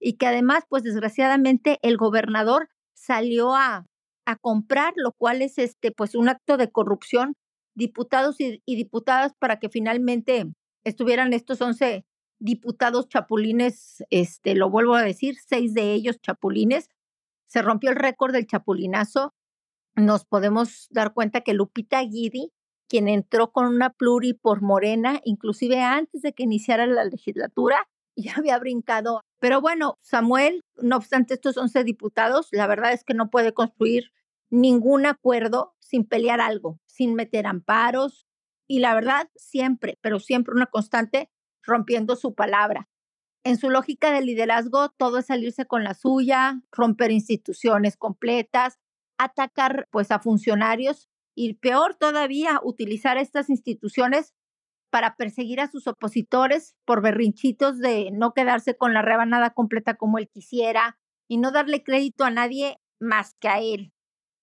y 0.00 0.14
que 0.14 0.26
además, 0.26 0.64
pues 0.68 0.82
desgraciadamente, 0.82 1.78
el 1.82 1.96
gobernador 1.96 2.68
salió 2.94 3.54
a, 3.54 3.86
a 4.26 4.36
comprar, 4.36 4.94
lo 4.96 5.12
cual 5.12 5.42
es 5.42 5.58
este, 5.58 5.92
pues 5.92 6.14
un 6.14 6.28
acto 6.28 6.56
de 6.56 6.70
corrupción, 6.70 7.36
diputados 7.74 8.40
y, 8.40 8.62
diputadas 8.66 9.32
para 9.38 9.58
que 9.58 9.68
finalmente 9.68 10.46
estuvieran 10.84 11.32
estos 11.32 11.60
11 11.60 12.04
diputados 12.38 13.08
chapulines, 13.08 14.04
este, 14.10 14.54
lo 14.54 14.70
vuelvo 14.70 14.94
a 14.94 15.02
decir, 15.02 15.36
seis 15.46 15.74
de 15.74 15.92
ellos 15.92 16.20
chapulines. 16.20 16.90
Se 17.46 17.62
rompió 17.62 17.90
el 17.90 17.96
récord 17.96 18.32
del 18.32 18.46
chapulinazo. 18.46 19.32
Nos 19.96 20.24
podemos 20.24 20.88
dar 20.90 21.14
cuenta 21.14 21.42
que 21.42 21.54
Lupita 21.54 22.02
Guidi 22.02 22.52
quien 22.94 23.08
entró 23.08 23.50
con 23.50 23.66
una 23.66 23.90
pluri 23.90 24.34
por 24.34 24.62
Morena, 24.62 25.20
inclusive 25.24 25.80
antes 25.80 26.22
de 26.22 26.32
que 26.32 26.44
iniciara 26.44 26.86
la 26.86 27.04
legislatura, 27.04 27.88
ya 28.16 28.34
había 28.36 28.56
brincado. 28.60 29.20
Pero 29.40 29.60
bueno, 29.60 29.98
Samuel, 30.00 30.60
no 30.76 30.98
obstante 30.98 31.34
estos 31.34 31.56
11 31.56 31.82
diputados, 31.82 32.46
la 32.52 32.68
verdad 32.68 32.92
es 32.92 33.02
que 33.02 33.14
no 33.14 33.30
puede 33.30 33.52
construir 33.52 34.12
ningún 34.48 35.06
acuerdo 35.06 35.74
sin 35.80 36.04
pelear 36.04 36.40
algo, 36.40 36.78
sin 36.86 37.14
meter 37.16 37.48
amparos 37.48 38.28
y 38.68 38.78
la 38.78 38.94
verdad 38.94 39.28
siempre, 39.34 39.98
pero 40.00 40.20
siempre 40.20 40.54
una 40.54 40.66
constante 40.66 41.28
rompiendo 41.64 42.14
su 42.14 42.36
palabra. 42.36 42.88
en 43.42 43.58
su 43.58 43.70
lógica 43.70 44.12
de 44.12 44.22
liderazgo, 44.22 44.90
todo 44.90 45.18
es 45.18 45.26
salirse 45.26 45.66
con 45.66 45.82
la 45.82 45.94
suya, 45.94 46.62
romper 46.70 47.10
instituciones 47.10 47.96
completas, 47.96 48.78
atacar 49.18 49.88
pues 49.90 50.12
a 50.12 50.20
funcionarios 50.20 51.08
y 51.34 51.54
peor 51.54 51.94
todavía, 51.94 52.60
utilizar 52.62 53.18
estas 53.18 53.50
instituciones 53.50 54.34
para 54.90 55.16
perseguir 55.16 55.60
a 55.60 55.68
sus 55.68 55.88
opositores 55.88 56.76
por 56.84 57.02
berrinchitos 57.02 57.80
de 57.80 58.10
no 58.12 58.32
quedarse 58.32 58.76
con 58.76 58.94
la 58.94 59.02
rebanada 59.02 59.50
completa 59.50 59.94
como 59.94 60.18
él 60.18 60.28
quisiera 60.32 60.98
y 61.28 61.38
no 61.38 61.50
darle 61.50 61.82
crédito 61.82 62.24
a 62.24 62.30
nadie 62.30 62.78
más 63.00 63.34
que 63.40 63.48
a 63.48 63.60
él. 63.60 63.92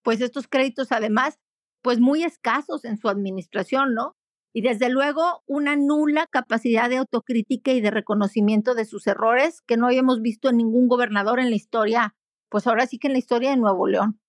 Pues 0.03 0.19
estos 0.19 0.47
créditos 0.47 0.91
además, 0.91 1.39
pues 1.81 1.99
muy 1.99 2.23
escasos 2.23 2.83
en 2.83 2.97
su 2.97 3.07
administración, 3.07 3.93
¿no? 3.93 4.17
Y 4.53 4.61
desde 4.61 4.89
luego 4.89 5.43
una 5.47 5.77
nula 5.77 6.27
capacidad 6.27 6.89
de 6.89 6.97
autocrítica 6.97 7.71
y 7.71 7.79
de 7.79 7.91
reconocimiento 7.91 8.75
de 8.75 8.83
sus 8.83 9.07
errores 9.07 9.61
que 9.61 9.77
no 9.77 9.85
habíamos 9.85 10.21
visto 10.21 10.49
en 10.49 10.57
ningún 10.57 10.89
gobernador 10.89 11.39
en 11.39 11.49
la 11.49 11.55
historia, 11.55 12.15
pues 12.49 12.67
ahora 12.67 12.87
sí 12.87 12.99
que 12.99 13.07
en 13.07 13.13
la 13.13 13.19
historia 13.19 13.51
de 13.51 13.57
Nuevo 13.57 13.87
León. 13.87 14.19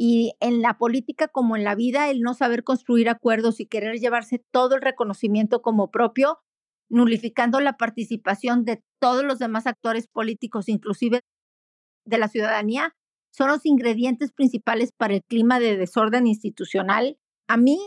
Y 0.00 0.34
en 0.38 0.62
la 0.62 0.78
política 0.78 1.26
como 1.26 1.56
en 1.56 1.64
la 1.64 1.74
vida, 1.74 2.08
el 2.08 2.20
no 2.20 2.32
saber 2.32 2.62
construir 2.62 3.08
acuerdos 3.08 3.58
y 3.58 3.66
querer 3.66 3.98
llevarse 3.98 4.40
todo 4.52 4.76
el 4.76 4.82
reconocimiento 4.82 5.60
como 5.60 5.90
propio, 5.90 6.38
nulificando 6.88 7.58
la 7.58 7.76
participación 7.76 8.64
de 8.64 8.80
todos 9.00 9.24
los 9.24 9.40
demás 9.40 9.66
actores 9.66 10.06
políticos, 10.06 10.68
inclusive 10.68 11.22
de 12.04 12.18
la 12.18 12.28
ciudadanía, 12.28 12.94
son 13.32 13.48
los 13.48 13.66
ingredientes 13.66 14.30
principales 14.30 14.92
para 14.96 15.14
el 15.14 15.24
clima 15.24 15.58
de 15.58 15.76
desorden 15.76 16.28
institucional. 16.28 17.18
A 17.48 17.56
mí, 17.56 17.80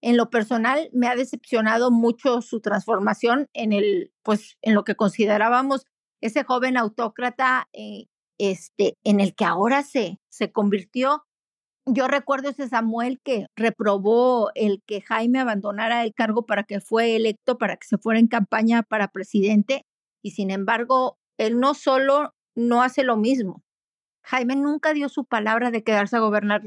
en 0.00 0.16
lo 0.16 0.30
personal, 0.30 0.88
me 0.92 1.08
ha 1.08 1.16
decepcionado 1.16 1.90
mucho 1.90 2.40
su 2.40 2.60
transformación 2.60 3.48
en 3.52 3.72
el, 3.72 4.12
pues, 4.22 4.58
en 4.62 4.76
lo 4.76 4.84
que 4.84 4.94
considerábamos 4.94 5.86
ese 6.20 6.44
joven 6.44 6.76
autócrata, 6.76 7.68
eh, 7.72 8.06
este, 8.38 8.96
en 9.02 9.18
el 9.18 9.34
que 9.34 9.44
ahora 9.44 9.82
se, 9.82 10.20
se 10.28 10.52
convirtió 10.52 11.24
yo 11.90 12.08
recuerdo 12.08 12.50
ese 12.50 12.68
Samuel 12.68 13.20
que 13.22 13.46
reprobó 13.56 14.50
el 14.54 14.82
que 14.86 15.00
Jaime 15.00 15.40
abandonara 15.40 16.04
el 16.04 16.14
cargo 16.14 16.46
para 16.46 16.64
que 16.64 16.80
fue 16.80 17.16
electo, 17.16 17.58
para 17.58 17.76
que 17.76 17.86
se 17.86 17.98
fuera 17.98 18.20
en 18.20 18.26
campaña 18.26 18.82
para 18.82 19.08
presidente, 19.08 19.84
y 20.22 20.32
sin 20.32 20.50
embargo, 20.50 21.18
él 21.38 21.60
no 21.60 21.74
solo 21.74 22.34
no 22.54 22.82
hace 22.82 23.04
lo 23.04 23.16
mismo. 23.16 23.62
Jaime 24.22 24.56
nunca 24.56 24.92
dio 24.92 25.08
su 25.08 25.24
palabra 25.24 25.70
de 25.70 25.82
quedarse 25.82 26.16
a 26.16 26.20
gobernar 26.20 26.62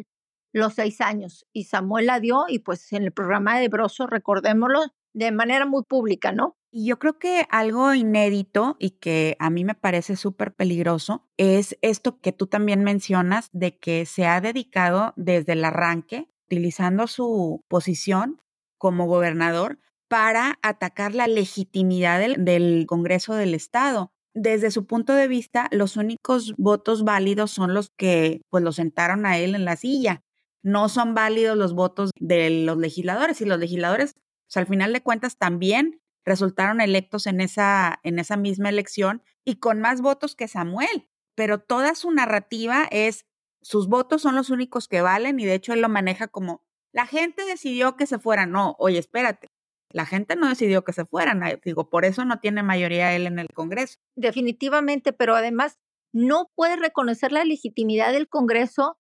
los 0.54 0.74
seis 0.74 1.02
años, 1.02 1.46
y 1.54 1.66
Samuel 1.66 2.08
la 2.08 2.20
dio, 2.20 2.46
y 2.48 2.60
pues 2.60 2.92
en 2.94 3.04
el 3.04 3.12
programa 3.12 3.60
de 3.60 3.70
Broso, 3.70 4.08
recordémoslo, 4.08 4.86
de 5.14 5.32
manera 5.32 5.66
muy 5.66 5.84
pública, 5.84 6.32
¿no? 6.32 6.56
Y 6.72 6.86
yo 6.86 7.00
creo 7.00 7.20
que 7.20 7.48
algo 7.50 7.94
inédito 7.94 8.78
y 8.80 8.92
que 8.92 9.36
a 9.40 9.50
mí 9.50 9.66
me 9.66 9.76
parece 9.76 10.16
súper 10.16 10.54
peligroso 10.54 11.28
es 11.36 11.78
esto 11.82 12.22
que 12.22 12.32
tú 12.32 12.48
también 12.48 12.84
mencionas 12.84 13.50
de 13.52 13.78
que 13.78 14.06
se 14.06 14.26
ha 14.26 14.40
dedicado 14.40 15.14
desde 15.18 15.54
el 15.54 15.66
arranque, 15.66 16.30
utilizando 16.48 17.08
su 17.08 17.62
posición 17.68 18.42
como 18.78 19.06
gobernador 19.06 19.80
para 20.08 20.60
atacar 20.62 21.14
la 21.14 21.28
legitimidad 21.28 22.20
del, 22.20 22.44
del 22.44 22.86
Congreso 22.88 23.34
del 23.36 23.54
Estado. 23.54 24.12
Desde 24.34 24.72
su 24.72 24.86
punto 24.86 25.14
de 25.14 25.28
vista, 25.28 25.68
los 25.72 25.98
únicos 25.98 26.54
votos 26.58 27.04
válidos 27.04 27.52
son 27.52 27.74
los 27.74 27.90
que 27.98 28.42
pues 28.50 28.64
lo 28.64 28.72
sentaron 28.72 29.26
a 29.26 29.38
él 29.38 29.56
en 29.56 29.66
la 29.66 29.76
silla. 29.76 30.22
No 30.64 30.88
son 30.90 31.14
válidos 31.14 31.58
los 31.58 31.74
votos 31.74 32.12
de 32.18 32.50
los 32.66 32.78
legisladores 32.78 33.42
y 33.42 33.46
los 33.46 33.60
legisladores, 33.60 34.16
pues, 34.52 34.58
al 34.58 34.68
final 34.68 34.92
de 34.92 35.02
cuentas 35.02 35.38
también 35.38 36.02
resultaron 36.26 36.82
electos 36.82 37.26
en 37.26 37.40
esa, 37.40 38.00
en 38.04 38.20
esa 38.20 38.36
misma 38.36 38.68
elección 38.68 39.24
y 39.46 39.56
con 39.56 39.80
más 39.80 40.02
votos 40.02 40.36
que 40.36 40.50
Samuel. 40.50 41.10
Pero 41.36 41.60
toda 41.60 41.96
su 41.96 42.12
narrativa 42.12 42.86
es, 42.92 43.26
sus 43.62 43.88
votos 43.88 44.22
son 44.22 44.36
los 44.36 44.50
únicos 44.50 44.90
que 44.90 45.02
valen 45.02 45.40
y 45.40 45.46
de 45.46 45.54
hecho 45.54 45.72
él 45.72 45.80
lo 45.80 45.88
maneja 45.88 46.28
como, 46.28 46.66
la 46.92 47.06
gente 47.08 47.46
decidió 47.46 47.96
que 47.96 48.06
se 48.06 48.20
fuera. 48.20 48.46
No, 48.46 48.76
oye, 48.78 49.00
espérate, 49.00 49.48
la 49.90 50.06
gente 50.06 50.36
no 50.36 50.50
decidió 50.50 50.84
que 50.84 50.92
se 50.92 51.06
fueran. 51.06 51.42
Digo, 51.64 51.90
por 51.90 52.04
eso 52.04 52.26
no 52.26 52.40
tiene 52.40 52.62
mayoría 52.62 53.16
él 53.16 53.28
en 53.28 53.40
el 53.40 53.48
Congreso. 53.54 54.00
Definitivamente, 54.16 55.14
pero 55.14 55.36
además 55.36 55.80
no 56.12 56.52
puede 56.56 56.76
reconocer 56.76 57.32
la 57.32 57.46
legitimidad 57.46 58.12
del 58.12 58.28
Congreso 58.28 58.98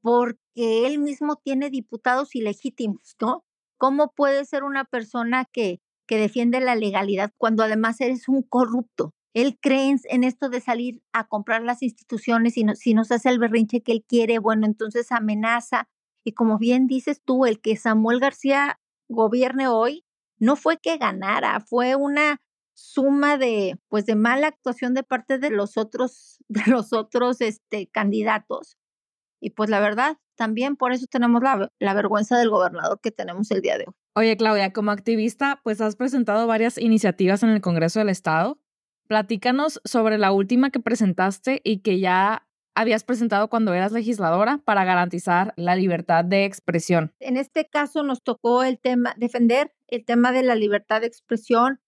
porque 0.00 0.86
él 0.86 0.98
mismo 0.98 1.36
tiene 1.36 1.68
diputados 1.68 2.34
ilegítimos, 2.34 3.16
¿no? 3.20 3.45
¿Cómo 3.78 4.12
puede 4.14 4.44
ser 4.44 4.64
una 4.64 4.84
persona 4.84 5.44
que 5.44 5.80
que 6.06 6.18
defiende 6.18 6.60
la 6.60 6.74
legalidad 6.74 7.32
cuando 7.36 7.62
además 7.62 8.00
eres 8.00 8.28
un 8.28 8.42
corrupto. 8.42 9.12
Él 9.34 9.58
cree 9.60 9.94
en 10.04 10.24
esto 10.24 10.48
de 10.48 10.60
salir 10.60 11.02
a 11.12 11.26
comprar 11.28 11.62
las 11.62 11.82
instituciones 11.82 12.56
y 12.56 12.64
no, 12.64 12.74
si 12.74 12.94
nos 12.94 13.12
hace 13.12 13.28
el 13.28 13.38
berrinche 13.38 13.82
que 13.82 13.92
él 13.92 14.04
quiere, 14.06 14.38
bueno, 14.38 14.64
entonces 14.66 15.12
amenaza. 15.12 15.88
Y 16.24 16.32
como 16.32 16.58
bien 16.58 16.86
dices 16.86 17.20
tú, 17.22 17.44
el 17.44 17.60
que 17.60 17.76
Samuel 17.76 18.18
García 18.18 18.80
gobierne 19.08 19.68
hoy 19.68 20.04
no 20.38 20.56
fue 20.56 20.78
que 20.78 20.96
ganara, 20.96 21.60
fue 21.60 21.96
una 21.96 22.40
suma 22.74 23.36
de 23.36 23.78
pues 23.88 24.06
de 24.06 24.16
mala 24.16 24.48
actuación 24.48 24.94
de 24.94 25.02
parte 25.02 25.38
de 25.38 25.50
los 25.50 25.76
otros 25.76 26.38
de 26.48 26.62
los 26.66 26.92
otros 26.92 27.40
este 27.40 27.88
candidatos 27.88 28.76
y 29.40 29.50
pues 29.50 29.70
la 29.70 29.80
verdad 29.80 30.18
también 30.36 30.76
por 30.76 30.92
eso 30.92 31.06
tenemos 31.10 31.42
la, 31.42 31.70
la 31.78 31.94
vergüenza 31.94 32.38
del 32.38 32.50
gobernador 32.50 33.00
que 33.00 33.10
tenemos 33.10 33.50
el 33.50 33.62
día 33.62 33.78
de 33.78 33.84
hoy 33.88 33.94
Oye, 34.18 34.38
Claudia, 34.38 34.72
como 34.72 34.92
activista, 34.92 35.60
pues 35.62 35.82
has 35.82 35.94
presentado 35.94 36.46
varias 36.46 36.78
iniciativas 36.78 37.42
en 37.42 37.50
el 37.50 37.60
Congreso 37.60 37.98
del 37.98 38.08
Estado. 38.08 38.58
Platícanos 39.08 39.78
sobre 39.84 40.16
la 40.16 40.32
última 40.32 40.70
que 40.70 40.80
presentaste 40.80 41.60
y 41.62 41.80
que 41.82 42.00
ya 42.00 42.48
habías 42.74 43.04
presentado 43.04 43.48
cuando 43.48 43.74
eras 43.74 43.92
legisladora 43.92 44.62
para 44.64 44.86
garantizar 44.86 45.52
la 45.56 45.76
libertad 45.76 46.24
de 46.24 46.46
expresión. 46.46 47.12
En 47.20 47.36
este 47.36 47.68
caso 47.68 48.04
nos 48.04 48.22
tocó 48.22 48.62
el 48.62 48.78
tema, 48.78 49.14
defender 49.18 49.74
el 49.86 50.06
tema 50.06 50.32
de 50.32 50.42
la 50.42 50.54
libertad 50.54 51.02
de 51.02 51.08
expresión, 51.08 51.80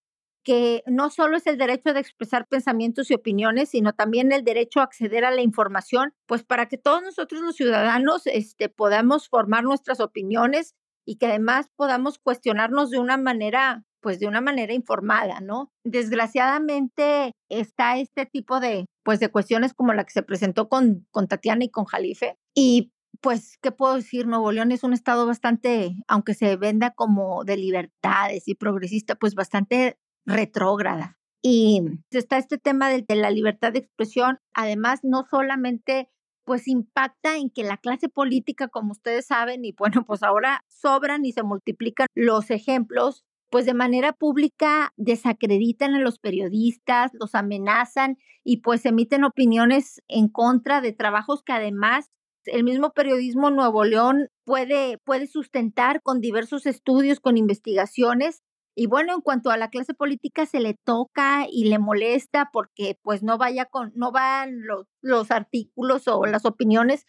que 0.48 0.82
no 0.86 1.10
solo 1.10 1.36
es 1.36 1.46
el 1.46 1.58
derecho 1.58 1.92
de 1.92 2.00
expresar 2.00 2.46
pensamientos 2.46 3.10
y 3.10 3.14
opiniones, 3.14 3.68
sino 3.68 3.92
también 3.92 4.32
el 4.32 4.44
derecho 4.44 4.80
a 4.80 4.84
acceder 4.84 5.26
a 5.26 5.30
la 5.30 5.42
información, 5.42 6.14
pues 6.24 6.42
para 6.42 6.64
que 6.68 6.78
todos 6.78 7.02
nosotros 7.02 7.42
los 7.42 7.54
ciudadanos 7.54 8.26
este, 8.26 8.70
podamos 8.70 9.28
formar 9.28 9.64
nuestras 9.64 10.00
opiniones 10.00 10.74
y 11.06 11.16
que 11.16 11.26
además 11.26 11.68
podamos 11.76 12.18
cuestionarnos 12.18 12.88
de 12.88 12.98
una 12.98 13.18
manera 13.18 13.84
pues 14.00 14.20
de 14.20 14.26
una 14.26 14.40
manera 14.40 14.72
informada, 14.72 15.40
¿no? 15.40 15.70
Desgraciadamente 15.84 17.32
está 17.50 17.98
este 17.98 18.24
tipo 18.24 18.58
de 18.58 18.86
pues 19.04 19.20
de 19.20 19.28
cuestiones 19.28 19.74
como 19.74 19.92
la 19.92 20.04
que 20.04 20.12
se 20.12 20.22
presentó 20.22 20.70
con, 20.70 21.06
con 21.10 21.28
Tatiana 21.28 21.64
y 21.64 21.68
con 21.68 21.84
Jalife 21.84 22.38
y 22.54 22.90
pues, 23.20 23.58
¿qué 23.60 23.72
puedo 23.72 23.96
decir? 23.96 24.26
Nuevo 24.26 24.52
León 24.52 24.70
es 24.72 24.84
un 24.84 24.92
estado 24.92 25.26
bastante, 25.26 25.96
aunque 26.06 26.34
se 26.34 26.56
venda 26.56 26.92
como 26.92 27.44
de 27.44 27.56
libertades 27.56 28.46
y 28.46 28.54
progresista, 28.54 29.16
pues 29.16 29.34
bastante 29.34 29.98
retrógrada. 30.28 31.18
Y 31.42 31.82
está 32.10 32.38
este 32.38 32.58
tema 32.58 32.88
de, 32.88 33.04
de 33.08 33.16
la 33.16 33.30
libertad 33.30 33.72
de 33.72 33.80
expresión, 33.80 34.38
además 34.54 35.00
no 35.02 35.24
solamente 35.28 36.08
pues 36.44 36.66
impacta 36.66 37.36
en 37.36 37.50
que 37.50 37.62
la 37.62 37.76
clase 37.76 38.08
política, 38.08 38.68
como 38.68 38.92
ustedes 38.92 39.26
saben, 39.26 39.64
y 39.64 39.72
bueno, 39.78 40.04
pues 40.06 40.22
ahora 40.22 40.64
sobran 40.68 41.24
y 41.24 41.32
se 41.32 41.42
multiplican 41.42 42.06
los 42.14 42.50
ejemplos, 42.50 43.24
pues 43.50 43.66
de 43.66 43.74
manera 43.74 44.12
pública 44.12 44.92
desacreditan 44.96 45.94
a 45.94 46.00
los 46.00 46.18
periodistas, 46.18 47.10
los 47.14 47.34
amenazan 47.34 48.18
y 48.44 48.58
pues 48.58 48.84
emiten 48.86 49.24
opiniones 49.24 50.02
en 50.08 50.28
contra 50.28 50.80
de 50.80 50.92
trabajos 50.92 51.42
que 51.42 51.52
además 51.52 52.10
el 52.44 52.64
mismo 52.64 52.92
periodismo 52.92 53.50
Nuevo 53.50 53.84
León 53.84 54.28
puede, 54.44 54.98
puede 54.98 55.26
sustentar 55.26 56.02
con 56.02 56.20
diversos 56.20 56.66
estudios, 56.66 57.20
con 57.20 57.36
investigaciones 57.36 58.42
y 58.78 58.86
bueno, 58.86 59.12
en 59.12 59.22
cuanto 59.22 59.50
a 59.50 59.56
la 59.56 59.70
clase 59.70 59.92
política 59.92 60.46
se 60.46 60.60
le 60.60 60.74
toca 60.74 61.48
y 61.50 61.64
le 61.64 61.80
molesta 61.80 62.48
porque 62.52 62.96
pues 63.02 63.24
no 63.24 63.36
vaya 63.36 63.64
con, 63.64 63.90
no 63.96 64.12
van 64.12 64.64
los, 64.64 64.86
los 65.02 65.32
artículos 65.32 66.06
o 66.06 66.24
las 66.26 66.44
opiniones 66.44 67.04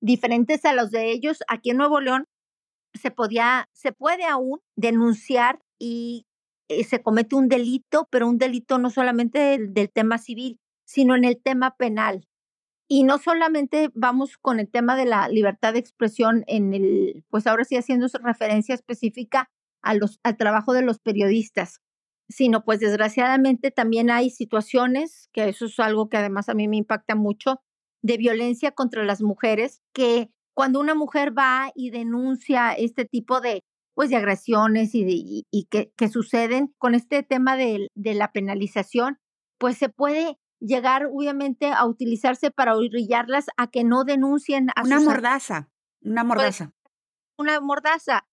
diferentes 0.00 0.64
a 0.64 0.72
los 0.72 0.90
de 0.90 1.10
ellos. 1.12 1.42
Aquí 1.48 1.68
en 1.68 1.76
Nuevo 1.76 2.00
León 2.00 2.24
se 2.94 3.10
podía, 3.10 3.68
se 3.74 3.92
puede 3.92 4.24
aún 4.24 4.60
denunciar 4.74 5.60
y 5.78 6.24
eh, 6.68 6.82
se 6.82 7.02
comete 7.02 7.36
un 7.36 7.48
delito, 7.48 8.08
pero 8.10 8.26
un 8.26 8.38
delito 8.38 8.78
no 8.78 8.88
solamente 8.88 9.38
del, 9.38 9.74
del 9.74 9.92
tema 9.92 10.16
civil, 10.16 10.60
sino 10.86 11.14
en 11.14 11.24
el 11.24 11.38
tema 11.42 11.76
penal. 11.76 12.26
Y 12.88 13.04
no 13.04 13.18
solamente 13.18 13.90
vamos 13.92 14.38
con 14.38 14.60
el 14.60 14.70
tema 14.70 14.96
de 14.96 15.04
la 15.04 15.28
libertad 15.28 15.74
de 15.74 15.80
expresión 15.80 16.42
en 16.46 16.72
el, 16.72 17.26
pues 17.28 17.46
ahora 17.46 17.64
sí 17.64 17.76
haciendo 17.76 18.06
referencia 18.22 18.74
específica 18.74 19.50
los, 19.94 20.20
al 20.22 20.36
trabajo 20.36 20.72
de 20.72 20.82
los 20.82 20.98
periodistas, 20.98 21.80
sino 22.28 22.64
pues 22.64 22.80
desgraciadamente 22.80 23.70
también 23.70 24.10
hay 24.10 24.30
situaciones, 24.30 25.28
que 25.32 25.48
eso 25.48 25.66
es 25.66 25.78
algo 25.78 26.08
que 26.08 26.16
además 26.16 26.48
a 26.48 26.54
mí 26.54 26.68
me 26.68 26.76
impacta 26.76 27.14
mucho, 27.14 27.60
de 28.02 28.16
violencia 28.16 28.72
contra 28.72 29.04
las 29.04 29.22
mujeres, 29.22 29.82
que 29.92 30.30
cuando 30.54 30.80
una 30.80 30.94
mujer 30.94 31.36
va 31.36 31.70
y 31.74 31.90
denuncia 31.90 32.72
este 32.72 33.04
tipo 33.04 33.40
de 33.40 33.62
pues 33.94 34.08
de 34.08 34.16
agresiones 34.16 34.94
y, 34.94 35.44
y, 35.50 35.64
que, 35.66 35.92
que, 35.98 36.08
suceden 36.08 36.74
con 36.78 36.94
este 36.94 37.22
tema 37.22 37.56
de, 37.56 37.88
de 37.94 38.14
la 38.14 38.32
penalización, 38.32 39.18
pues 39.58 39.76
se 39.76 39.90
puede 39.90 40.38
llegar 40.60 41.06
obviamente 41.12 41.70
a 41.70 41.84
utilizarse 41.84 42.50
para 42.50 42.74
orillarlas 42.74 43.46
a 43.56 43.66
que 43.66 43.84
no 43.84 44.04
denuncien 44.04 44.70
a 44.76 44.82
una 44.82 45.00
mordaza, 45.00 45.68
una 46.00 46.22
pues, 46.22 46.28
mordaza. 46.28 46.72
una 47.36 47.60
mordaza. 47.60 48.26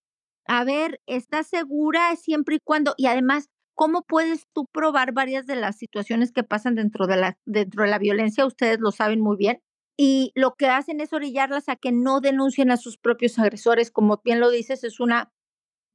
A 0.51 0.63
ver, 0.63 1.00
¿estás 1.06 1.46
segura 1.46 2.15
siempre 2.15 2.56
y 2.56 2.60
cuando? 2.60 2.96
Y 2.98 3.06
además, 3.06 3.50
¿cómo 3.75 4.01
puedes 4.01 4.48
tú 4.51 4.65
probar 4.74 5.13
varias 5.13 5.46
de 5.46 5.56
las 5.56 5.77
situaciones 5.77 6.32
que 6.32 6.44
pasan 6.44 6.74
dentro 6.74 7.06
de 7.06 7.18
la, 7.18 7.38
dentro 7.46 7.84
de 7.84 7.89
la 7.91 8.00
violencia? 8.00 8.48
Ustedes 8.48 8.79
lo 8.79 8.89
saben 8.89 9.22
muy 9.22 9.38
bien. 9.38 9.62
Y 9.96 10.32
lo 10.34 10.56
que 10.56 10.65
hacen 10.65 11.01
es 11.01 11.13
orillarlas 11.13 11.70
a 11.70 11.75
que 11.75 11.91
no 11.91 12.20
denuncien 12.20 12.72
a 12.72 12.77
sus 12.77 12.98
propios 12.98 13.38
agresores. 13.38 13.91
Como 13.91 14.22
bien 14.24 14.39
lo 14.39 14.50
dices, 14.50 14.84
es 14.84 15.00
una 15.00 15.32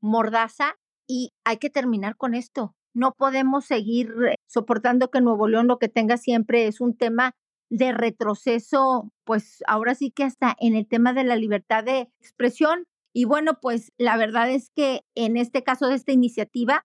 mordaza 0.01 0.77
y 1.09 1.33
hay 1.45 1.57
que 1.57 1.69
terminar 1.69 2.17
con 2.17 2.35
esto. 2.35 2.77
No 2.95 3.11
podemos 3.11 3.65
seguir 3.65 4.15
eh, 4.31 4.37
soportando 4.47 5.11
que 5.11 5.21
Nuevo 5.21 5.49
León 5.49 5.67
lo 5.67 5.79
que 5.79 5.89
tenga 5.89 6.17
siempre 6.17 6.69
es 6.69 6.81
un 6.81 6.97
tema 6.97 7.33
de 7.71 7.91
retroceso, 7.91 9.11
pues 9.25 9.65
ahora 9.67 9.97
sí 9.97 10.13
que 10.13 10.23
hasta 10.23 10.55
en 10.61 10.77
el 10.77 10.87
tema 10.87 11.13
de 11.13 11.25
la 11.25 11.35
libertad 11.35 11.83
de 11.83 12.09
expresión. 12.21 12.87
Y 13.15 13.25
bueno, 13.25 13.59
pues 13.61 13.93
la 13.99 14.17
verdad 14.17 14.51
es 14.51 14.71
que 14.71 15.03
en 15.15 15.37
este 15.37 15.63
caso 15.63 15.89
de 15.89 15.95
esta 15.95 16.13
iniciativa, 16.13 16.85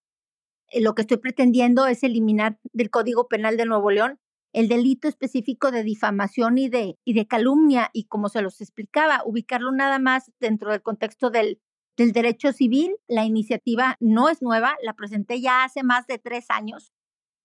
eh, 0.72 0.82
lo 0.82 0.96
que 0.96 1.02
estoy 1.02 1.18
pretendiendo 1.18 1.88
es 1.88 2.04
eliminar 2.04 2.60
del 2.74 2.90
Código 2.90 3.28
Penal 3.28 3.58
de 3.58 3.66
Nuevo 3.66 3.92
León 3.92 4.20
el 4.54 4.68
delito 4.68 5.08
específico 5.08 5.72
de 5.72 5.84
difamación 5.84 6.58
y 6.58 6.70
de, 6.70 6.98
y 7.06 7.14
de 7.14 7.28
calumnia, 7.28 7.92
y 7.94 8.06
como 8.06 8.30
se 8.30 8.42
los 8.42 8.62
explicaba, 8.62 9.22
ubicarlo 9.24 9.72
nada 9.72 10.00
más 10.00 10.32
dentro 10.40 10.72
del 10.72 10.82
contexto 10.82 11.30
del 11.30 11.60
del 12.00 12.14
derecho 12.14 12.54
civil. 12.54 12.96
La 13.08 13.26
iniciativa 13.26 13.98
no 14.00 14.30
es 14.30 14.42
nueva, 14.42 14.76
la 14.82 14.94
presenté 14.94 15.42
ya 15.42 15.66
hace 15.66 15.84
más 15.84 16.08
de 16.08 16.18
tres 16.18 16.46
años 16.50 16.94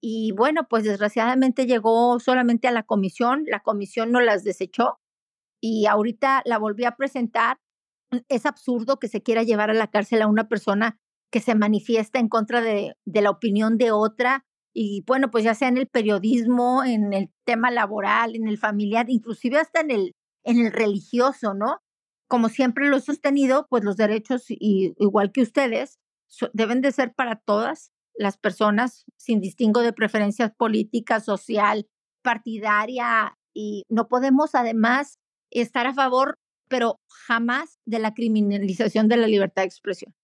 y 0.01 0.33
bueno, 0.33 0.69
pues 0.69 0.85
desgraciadamente 0.85 1.67
llegó 1.67 2.21
solamente 2.21 2.69
a 2.69 2.73
la 2.73 2.83
comisión, 2.83 3.45
la 3.49 3.61
comisión 3.61 4.13
no 4.13 4.21
las 4.21 4.45
desechó 4.45 4.99
y 5.63 5.87
ahorita 5.87 6.43
la 6.45 6.59
volví 6.59 6.85
a 6.85 6.95
presentar. 6.95 7.59
Es 8.29 8.47
absurdo 8.47 8.99
que 8.99 9.09
se 9.09 9.23
quiera 9.23 9.43
llevar 9.43 9.71
a 9.71 9.75
la 9.75 9.89
cárcel 9.89 10.23
a 10.23 10.27
una 10.27 10.49
persona 10.49 10.99
que 11.31 11.41
se 11.41 11.55
manifiesta 11.55 12.19
en 12.19 12.29
contra 12.29 12.61
de, 12.61 12.95
de 13.05 13.21
la 13.23 13.31
opinión 13.31 13.77
de 13.77 13.91
otra 13.91 14.45
y 14.73 15.05
bueno, 15.07 15.31
pues 15.31 15.45
ya 15.45 15.55
sea 15.55 15.69
en 15.69 15.79
el 15.79 15.87
periodismo, 15.87 16.83
en 16.85 17.13
el 17.13 17.31
tema 17.45 17.71
laboral, 17.71 18.35
en 18.35 18.49
el 18.49 18.59
familiar, 18.59 19.07
inclusive 19.09 19.59
hasta 19.59 19.81
en 19.81 19.91
el, 19.91 20.13
en 20.45 20.59
el 20.59 20.73
religioso, 20.73 21.55
¿no? 21.55 21.79
como 22.29 22.49
siempre 22.49 22.89
lo 22.89 22.97
he 22.97 23.01
sostenido, 23.01 23.67
pues 23.69 23.85
los 23.85 23.97
derechos, 23.97 24.47
y, 24.49 24.95
igual 24.99 25.33
que 25.33 25.43
ustedes, 25.43 26.01
deben 26.53 26.81
de 26.81 26.93
ser 26.93 27.15
para 27.15 27.37
todas 27.37 27.93
las 28.17 28.39
personas, 28.39 29.05
sin 29.17 29.41
distingo 29.41 29.83
de 29.83 29.93
preferencias 29.93 30.53
política, 30.53 31.21
social, 31.21 31.87
partidaria, 32.23 33.39
y 33.55 33.85
no 33.89 34.09
podemos 34.09 34.55
además 34.55 35.21
estar 35.51 35.87
a 35.87 35.95
favor, 35.95 36.39
pero 36.69 37.01
jamás 37.09 37.79
de 37.85 37.99
la 37.99 38.15
criminalización 38.15 39.09
de 39.09 39.17
la 39.17 39.27
libertad 39.27 39.63
de 39.63 39.67
expresión. 39.67 40.15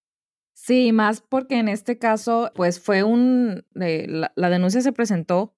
Sí, 0.55 0.93
más 0.93 1.23
porque 1.23 1.59
en 1.59 1.69
este 1.69 1.99
caso, 1.99 2.53
pues 2.55 2.81
fue 2.81 3.03
un, 3.03 3.65
eh, 3.81 4.07
la, 4.09 4.51
denuncia 4.51 4.83
se 4.83 4.93
presentó 4.93 5.55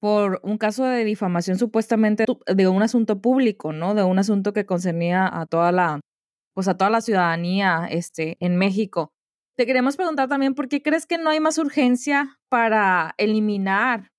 por 0.00 0.40
un 0.44 0.58
caso 0.58 0.84
de 0.84 1.04
difamación 1.04 1.58
supuestamente 1.58 2.24
de 2.46 2.68
un 2.68 2.82
asunto 2.82 3.20
público, 3.20 3.72
¿no? 3.72 3.94
De 3.94 4.04
un 4.04 4.18
asunto 4.18 4.52
que 4.52 4.64
concernía 4.64 5.28
a 5.32 5.46
toda 5.46 5.72
la, 5.72 6.00
pues 6.54 6.68
a 6.68 6.76
toda 6.76 6.90
la 6.90 7.00
ciudadanía 7.00 7.88
este, 7.90 8.36
en 8.38 8.56
México. 8.56 9.12
Te 9.56 9.66
queremos 9.66 9.96
preguntar 9.96 10.28
también 10.28 10.54
por 10.54 10.68
qué 10.68 10.82
crees 10.82 11.06
que 11.06 11.18
no 11.18 11.30
hay 11.30 11.40
más 11.40 11.58
urgencia 11.58 12.38
para 12.48 13.14
eliminar 13.18 14.12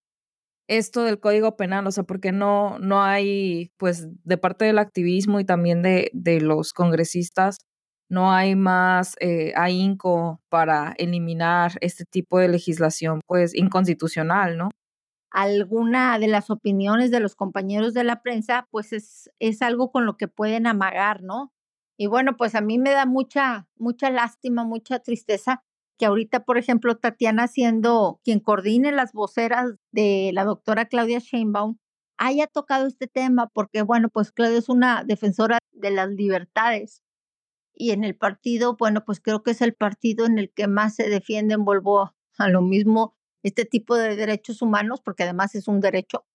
esto 0.68 1.04
del 1.04 1.20
Código 1.20 1.56
Penal, 1.56 1.88
o 1.88 1.92
sea, 1.92 2.04
por 2.04 2.20
qué 2.20 2.32
no, 2.32 2.80
no 2.80 3.04
hay, 3.04 3.72
pues, 3.78 4.08
de 4.24 4.38
parte 4.38 4.66
del 4.66 4.80
activismo 4.80 5.40
y 5.40 5.46
también 5.46 5.82
de, 5.82 6.10
de 6.14 6.42
los 6.42 6.74
congresistas, 6.74 7.58
no 8.10 8.32
hay 8.32 8.56
más 8.56 9.16
eh, 9.20 9.54
ahínco 9.56 10.42
para 10.50 10.94
eliminar 10.98 11.74
este 11.82 12.06
tipo 12.06 12.40
de 12.40 12.48
legislación, 12.50 13.22
pues, 13.28 13.56
inconstitucional, 13.56 14.58
¿no? 14.58 14.70
alguna 15.36 16.18
de 16.18 16.30
las 16.30 16.50
opiniones 16.50 17.12
de 17.12 17.20
los 17.20 17.36
compañeros 17.36 17.94
de 17.94 18.06
la 18.06 18.22
prensa, 18.22 18.70
pues 18.72 18.94
es, 18.94 19.30
es 19.40 19.62
algo 19.62 19.92
con 19.92 20.06
lo 20.06 20.16
que 20.16 20.30
pueden 20.30 20.66
amagar, 20.66 21.24
¿no? 21.24 21.52
Y 21.98 22.08
bueno, 22.08 22.38
pues 22.38 22.56
a 22.56 22.62
mí 22.62 22.80
me 22.80 22.92
da 22.92 23.06
mucha, 23.06 23.68
mucha 23.76 24.10
lástima, 24.10 24.64
mucha 24.64 25.00
tristeza 25.00 25.62
que 25.98 26.06
ahorita, 26.06 26.44
por 26.46 26.58
ejemplo, 26.58 26.98
Tatiana 26.98 27.48
siendo 27.48 28.20
quien 28.24 28.40
coordine 28.40 28.92
las 28.92 29.14
voceras 29.14 29.76
de 29.92 30.32
la 30.34 30.44
doctora 30.44 30.86
Claudia 30.86 31.20
Sheinbaum, 31.20 31.78
haya 32.18 32.48
tocado 32.48 32.88
este 32.88 33.08
tema, 33.08 33.48
porque 33.48 33.82
bueno, 33.82 34.10
pues 34.10 34.32
Claudia 34.32 34.58
es 34.58 34.70
una 34.70 35.04
defensora 35.06 35.60
de 35.72 35.92
las 35.92 36.10
libertades. 36.10 37.04
Y 37.74 37.92
en 37.92 38.04
el 38.04 38.16
partido, 38.16 38.78
bueno, 38.78 39.04
pues 39.06 39.20
creo 39.20 39.44
que 39.44 39.52
es 39.52 39.62
el 39.62 39.74
partido 39.74 40.26
en 40.26 40.40
el 40.40 40.52
que 40.52 40.68
más 40.68 40.96
se 40.96 41.10
defienden, 41.10 41.66
vuelvo 41.66 42.14
a 42.38 42.50
lo 42.50 42.62
mismo, 42.62 43.16
este 43.44 43.66
tipo 43.66 43.96
de 43.96 44.16
derechos 44.16 44.62
humanos, 44.62 45.02
porque 45.02 45.24
además 45.24 45.56
es 45.56 45.68
un 45.68 45.82
derecho. 45.82 46.26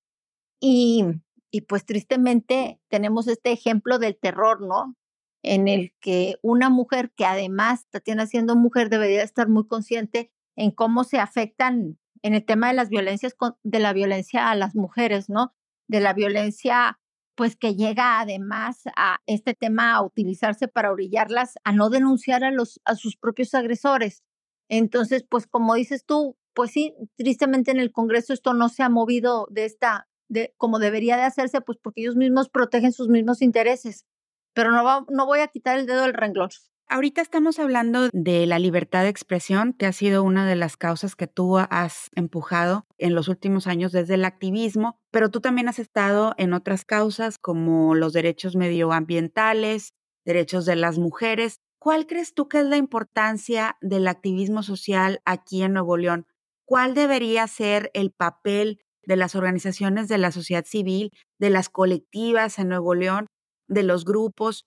Y, 0.61 1.05
y 1.51 1.63
pues 1.63 1.87
tristemente 1.87 2.81
tenemos 2.89 3.27
este 3.29 3.53
ejemplo 3.53 3.99
del 3.99 4.17
terror, 4.19 4.61
¿no? 4.61 4.97
En 5.43 5.69
el 5.69 5.95
que 6.01 6.37
una 6.43 6.69
mujer 6.69 7.13
que 7.17 7.25
además, 7.25 7.87
Tatiana 7.91 8.27
siendo 8.27 8.57
mujer, 8.57 8.91
debería 8.91 9.23
estar 9.23 9.49
muy 9.49 9.67
consciente 9.67 10.31
en 10.57 10.71
cómo 10.71 11.05
se 11.05 11.19
afectan 11.19 11.99
en 12.23 12.35
el 12.35 12.45
tema 12.45 12.69
de 12.69 12.75
las 12.75 12.91
violencias, 12.91 13.35
de 13.63 13.79
la 13.79 13.93
violencia 13.93 14.51
a 14.51 14.55
las 14.55 14.75
mujeres, 14.75 15.31
¿no? 15.31 15.55
De 15.89 16.01
la 16.01 16.13
violencia, 16.13 17.01
pues 17.35 17.57
que 17.57 17.75
llega 17.75 18.21
además 18.21 18.83
a 18.97 19.19
este 19.27 19.55
tema 19.55 19.95
a 19.95 20.03
utilizarse 20.03 20.69
para 20.69 20.93
orillarlas 20.93 21.55
a 21.65 21.73
no 21.73 21.89
denunciar 21.89 22.45
a, 22.45 22.51
los, 22.51 22.81
a 22.85 22.95
sus 22.95 23.17
propios 23.17 23.55
agresores. 23.55 24.23
Entonces, 24.69 25.25
pues 25.29 25.47
como 25.47 25.75
dices 25.75 26.05
tú, 26.05 26.37
pues 26.55 26.73
sí, 26.73 26.95
tristemente 27.17 27.71
en 27.71 27.79
el 27.79 27.93
Congreso 27.93 28.33
esto 28.33 28.55
no 28.55 28.69
se 28.69 28.83
ha 28.83 28.89
movido 28.89 29.47
de 29.51 29.65
esta, 29.65 30.09
de 30.29 30.55
como 30.59 30.79
debería 30.79 31.17
de 31.17 31.23
hacerse, 31.23 31.61
pues 31.61 31.79
porque 31.83 32.03
ellos 32.03 32.17
mismos 32.17 32.51
protegen 32.51 32.93
sus 32.93 33.09
mismos 33.09 33.43
intereses. 33.43 34.07
Pero 34.55 34.71
no, 34.71 35.07
no 35.09 35.27
voy 35.27 35.41
a 35.41 35.49
quitar 35.49 35.79
el 35.79 35.87
dedo 35.87 36.03
del 36.03 36.15
renglón. 36.15 36.51
Ahorita 36.89 37.21
estamos 37.23 37.61
hablando 37.61 38.09
de 38.13 38.47
la 38.47 38.59
libertad 38.59 39.05
de 39.05 39.11
expresión, 39.11 39.73
que 39.73 39.87
ha 39.87 39.93
sido 39.93 40.25
una 40.25 40.45
de 40.45 40.57
las 40.57 40.77
causas 40.77 41.15
que 41.15 41.29
tú 41.29 41.59
has 41.59 42.11
empujado 42.17 42.85
en 42.99 43.15
los 43.15 43.29
últimos 43.29 43.69
años 43.69 43.93
desde 43.93 44.15
el 44.15 44.25
activismo, 44.25 44.99
pero 45.13 45.31
tú 45.31 45.41
también 45.41 45.69
has 45.69 45.79
estado 45.79 46.35
en 46.37 46.53
otras 46.53 46.85
causas 46.85 47.39
como 47.39 47.95
los 47.95 48.13
derechos 48.13 48.57
medioambientales, 48.57 49.95
derechos 50.25 50.67
de 50.67 50.75
las 50.75 50.99
mujeres. 50.99 51.61
¿Cuál 51.79 52.09
crees 52.09 52.35
tú 52.35 52.49
que 52.49 52.59
es 52.59 52.67
la 52.67 52.77
importancia 52.77 53.77
del 53.81 54.09
activismo 54.09 54.65
social 54.65 55.21
aquí 55.25 55.63
en 55.63 55.75
Nuevo 55.75 55.97
León? 55.97 56.27
cuál 56.71 56.95
debería 56.95 57.49
ser 57.49 57.91
el 57.95 58.13
papel 58.13 58.79
de 59.03 59.17
las 59.17 59.35
organizaciones 59.35 60.07
de 60.07 60.19
la 60.19 60.31
sociedad 60.31 60.65
civil, 60.65 61.11
de 61.41 61.51
las 61.51 61.69
colectivas 61.69 62.61
en 62.61 62.69
Nuevo 62.69 62.95
León, 62.95 63.27
de 63.71 63.85
los 63.85 64.05
grupos. 64.05 64.67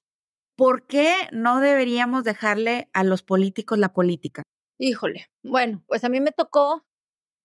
¿Por 0.55 0.87
qué 0.87 1.13
no 1.31 1.59
deberíamos 1.59 2.23
dejarle 2.23 2.89
a 2.93 3.03
los 3.03 3.21
políticos 3.21 3.77
la 3.77 3.93
política? 3.93 4.43
Híjole, 4.79 5.27
bueno, 5.43 5.83
pues 5.87 6.03
a 6.03 6.09
mí 6.09 6.19
me 6.19 6.31
tocó 6.31 6.83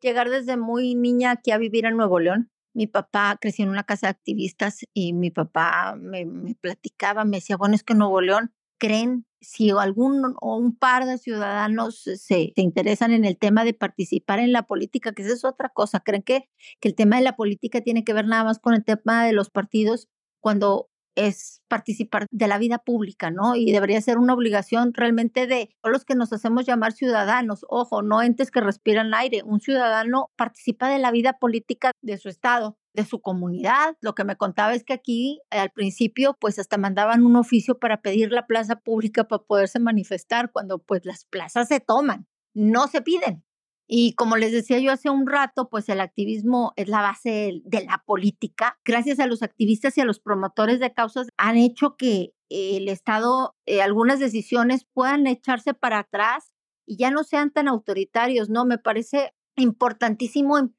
llegar 0.01 0.31
desde 0.31 0.57
muy 0.57 0.95
niña 0.95 1.33
aquí 1.33 1.51
a 1.51 1.59
vivir 1.59 1.85
en 1.85 1.97
Nuevo 1.97 2.21
León. 2.21 2.51
Mi 2.75 2.87
papá 2.87 3.37
creció 3.41 3.65
en 3.65 3.71
una 3.71 3.85
casa 3.85 4.07
de 4.07 4.13
activistas 4.13 4.85
y 4.95 5.13
mi 5.13 5.31
papá 5.31 5.97
me, 5.99 6.27
platicaba, 6.61 7.25
me 7.25 7.39
decía, 7.39 7.57
bueno, 7.57 7.75
es 7.75 7.83
que 7.83 7.95
Nuevo 7.95 8.21
León 8.21 8.53
creen 8.79 9.27
si 9.41 9.71
algún 9.71 10.35
o 10.41 10.57
un 10.57 10.77
par 10.77 11.05
de 11.05 11.19
ciudadanos 11.19 12.01
se, 12.01 12.17
se, 12.17 12.53
interesan 12.57 13.11
en 13.11 13.25
el 13.25 13.37
tema 13.37 13.65
de 13.65 13.75
participar 13.75 14.39
en 14.39 14.53
la 14.53 14.65
política, 14.65 15.13
que 15.13 15.23
esa 15.23 15.33
es 15.33 15.45
otra 15.45 15.71
cosa, 15.71 16.01
creen 16.01 16.23
que, 16.23 16.49
que 16.81 16.89
el 16.89 16.95
tema 16.95 17.17
de 17.17 17.23
la 17.23 17.35
política 17.35 17.81
tiene 17.81 18.05
que 18.05 18.13
ver 18.13 18.27
nada 18.27 18.45
más 18.45 18.61
con 18.61 18.75
el 18.75 18.85
tema 18.85 19.25
de 19.25 19.33
los 19.33 19.51
partidos 19.51 20.09
cuando 20.41 20.89
es 21.27 21.63
participar 21.69 22.27
de 22.31 22.49
la 22.49 22.59
vida 22.59 22.79
pública, 22.79 23.31
¿no? 23.31 23.57
Y 23.57 23.73
debería 23.73 24.01
ser 24.01 24.19
una 24.19 24.35
obligación 24.35 24.95
realmente 24.95 25.47
de 25.47 25.71
los 25.83 26.05
que 26.05 26.15
nos 26.15 26.33
hacemos 26.33 26.65
llamar 26.65 26.93
ciudadanos, 26.93 27.67
ojo, 27.69 28.03
no 28.03 28.23
entes 28.23 28.51
que 28.51 28.61
respiran 28.61 29.15
aire, 29.15 29.43
un 29.45 29.61
ciudadano 29.61 30.31
participa 30.37 30.89
de 30.89 30.99
la 30.99 31.11
vida 31.11 31.35
política 31.35 31.93
de 32.03 32.19
su 32.19 32.29
estado 32.29 32.79
de 32.95 33.05
su 33.05 33.21
comunidad. 33.21 33.97
Lo 34.01 34.15
que 34.17 34.25
me 34.25 34.37
contaba 34.37 34.75
es 34.75 34.83
que 34.83 34.93
aquí 34.93 35.41
al 35.51 35.71
principio 35.71 36.37
pues 36.41 36.59
hasta 36.59 36.79
mandaban 36.79 37.25
un 37.25 37.37
oficio 37.37 37.79
para 37.79 38.03
pedir 38.03 38.33
la 38.33 38.47
plaza 38.47 38.77
pública 38.77 39.25
para 39.25 39.45
poderse 39.45 39.79
manifestar 39.79 40.51
cuando 40.51 40.81
pues 40.81 41.05
las 41.05 41.25
plazas 41.25 41.69
se 41.69 41.79
toman, 41.79 42.27
no 42.55 42.89
se 42.89 43.01
piden. 43.01 43.45
Y 43.91 44.13
como 44.13 44.37
les 44.37 44.53
decía 44.53 44.79
yo 44.79 44.93
hace 44.93 45.09
un 45.09 45.27
rato, 45.27 45.71
pues 45.71 45.89
el 45.89 46.01
activismo 46.01 46.75
es 46.77 46.89
la 46.89 47.01
base 47.01 47.63
de 47.65 47.85
la 47.85 48.03
política. 48.07 48.79
Gracias 48.85 49.19
a 49.19 49.27
los 49.27 49.43
activistas 49.43 49.97
y 49.97 50.03
a 50.03 50.05
los 50.05 50.21
promotores 50.21 50.79
de 50.79 50.93
causas 50.93 51.29
han 51.39 51.57
hecho 51.57 51.97
que 51.97 52.35
el 52.51 52.89
Estado, 52.89 53.57
eh, 53.67 53.81
algunas 53.81 54.21
decisiones 54.21 54.87
puedan 54.93 55.27
echarse 55.27 55.73
para 55.73 56.01
atrás 56.01 56.53
y 56.87 56.99
ya 56.99 57.11
no 57.11 57.25
sean 57.25 57.51
tan 57.51 57.67
autoritarios, 57.67 58.51
¿no? 58.51 58.67
Me 58.67 58.79
parece 58.79 59.33
importantísimo, 59.57 60.71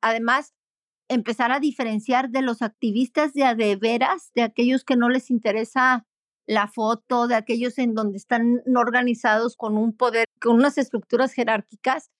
además, 0.00 0.54
empezar 1.08 1.52
a 1.52 1.60
diferenciar 1.60 2.30
de 2.30 2.42
los 2.42 2.62
activistas 2.62 3.32
de 3.34 3.44
a 3.44 3.54
de 3.54 3.76
veras, 3.76 4.32
de 4.34 4.42
aquellos 4.42 4.82
que 4.82 4.96
no 4.96 5.08
les 5.08 5.30
interesa 5.30 6.06
la 6.46 6.68
foto, 6.68 7.26
de 7.26 7.34
aquellos 7.34 7.78
en 7.78 7.94
donde 7.94 8.18
están 8.18 8.62
organizados 8.74 9.56
con 9.56 9.76
un 9.76 9.96
poder, 9.96 10.26
con 10.40 10.56
unas 10.56 10.78
estructuras 10.78 11.32
jerárquicas, 11.32 12.10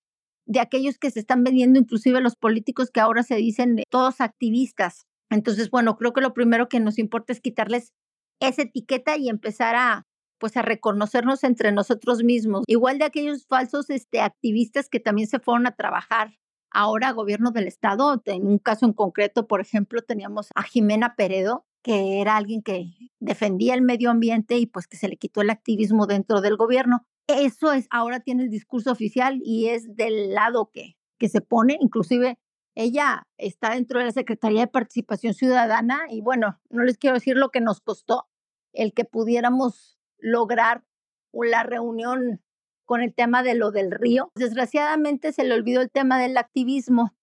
de 0.47 0.61
aquellos 0.61 0.99
que 0.99 1.11
se 1.11 1.21
están 1.21 1.45
vendiendo, 1.45 1.79
inclusive 1.79 2.21
los 2.21 2.37
políticos 2.37 2.91
que 2.91 3.01
ahora 3.01 3.23
se 3.23 3.37
dicen 3.37 3.83
todos 3.91 4.21
activistas. 4.21 5.07
Entonces, 5.31 5.71
bueno, 5.71 5.97
creo 5.97 6.13
que 6.13 6.21
lo 6.21 6.35
primero 6.35 6.69
que 6.69 6.81
nos 6.81 6.99
importa 6.99 7.33
es 7.33 7.41
quitarles 7.41 7.93
esa 8.41 8.63
etiqueta 8.63 9.17
y 9.17 9.29
empezar 9.29 9.75
a 9.75 10.05
pues 10.39 10.57
a 10.57 10.63
reconocernos 10.63 11.45
entre 11.45 11.73
nosotros 11.73 12.23
mismos. 12.23 12.65
Igual 12.67 12.99
de 12.99 13.07
aquellos 13.07 13.47
falsos 13.47 13.89
este, 13.89 14.21
activistas 14.21 14.89
que 14.91 15.01
también 15.01 15.29
se 15.29 15.39
fueron 15.39 15.67
a 15.67 15.75
trabajar 15.75 16.35
ahora 16.71 17.13
gobierno 17.13 17.53
del 17.53 17.67
estado. 17.67 18.21
En 18.27 18.47
un 18.47 18.59
caso 18.59 18.87
en 18.87 18.93
concreto, 18.93 19.47
por 19.47 19.61
ejemplo, 19.61 20.03
teníamos 20.03 20.49
a 20.55 20.63
Jimena 20.63 21.15
Peredo, 21.17 21.65
que 21.83 22.21
era 22.21 22.37
alguien 22.37 22.63
que 22.63 22.93
defendía 23.19 23.75
el 23.75 23.83
medio 23.83 24.11
ambiente 24.11 24.59
y 24.59 24.67
pues 24.67 24.87
que 24.87 24.97
se 24.97 25.09
le 25.09 25.17
quitó 25.17 25.41
el 25.41 25.51
activismo 25.51 26.07
dentro 26.07 26.41
del 26.41 26.57
gobierno. 26.57 27.07
Eso 27.29 27.73
es, 27.73 27.87
ahora 27.91 28.21
tiene 28.21 28.45
el 28.45 28.51
discurso 28.51 28.93
oficial 28.93 29.41
y 29.43 29.69
es 29.69 29.97
del 29.97 30.33
lado 30.33 30.71
que, 30.73 30.97
que 31.19 31.29
se 31.29 31.41
pone, 31.41 31.77
inclusive 31.81 32.39
ella 32.77 33.27
está 33.39 33.71
dentro 33.71 33.99
de 33.99 34.05
la 34.05 34.13
Secretaría 34.13 34.61
de 34.61 34.67
Participación 34.67 35.33
Ciudadana 35.35 36.03
y 36.11 36.21
bueno, 36.21 36.61
no 36.69 36.85
les 36.85 36.99
quiero 36.99 37.15
decir 37.15 37.37
lo 37.37 37.51
que 37.51 37.61
nos 37.61 37.81
costó 37.81 38.29
el 38.75 38.93
que 38.93 39.07
pudiéramos 39.07 39.99
lograr 40.19 40.85
la 41.33 41.63
reunión 41.63 42.43
con 42.85 43.03
el 43.03 43.15
tema 43.15 43.43
de 43.43 43.55
lo 43.55 43.71
del 43.71 43.91
río. 43.91 44.31
Desgraciadamente 44.35 45.33
se 45.33 45.45
le 45.45 45.55
olvidó 45.55 45.81
el 45.81 45.91
tema 45.91 46.19
del 46.19 46.37
activismo, 46.37 47.17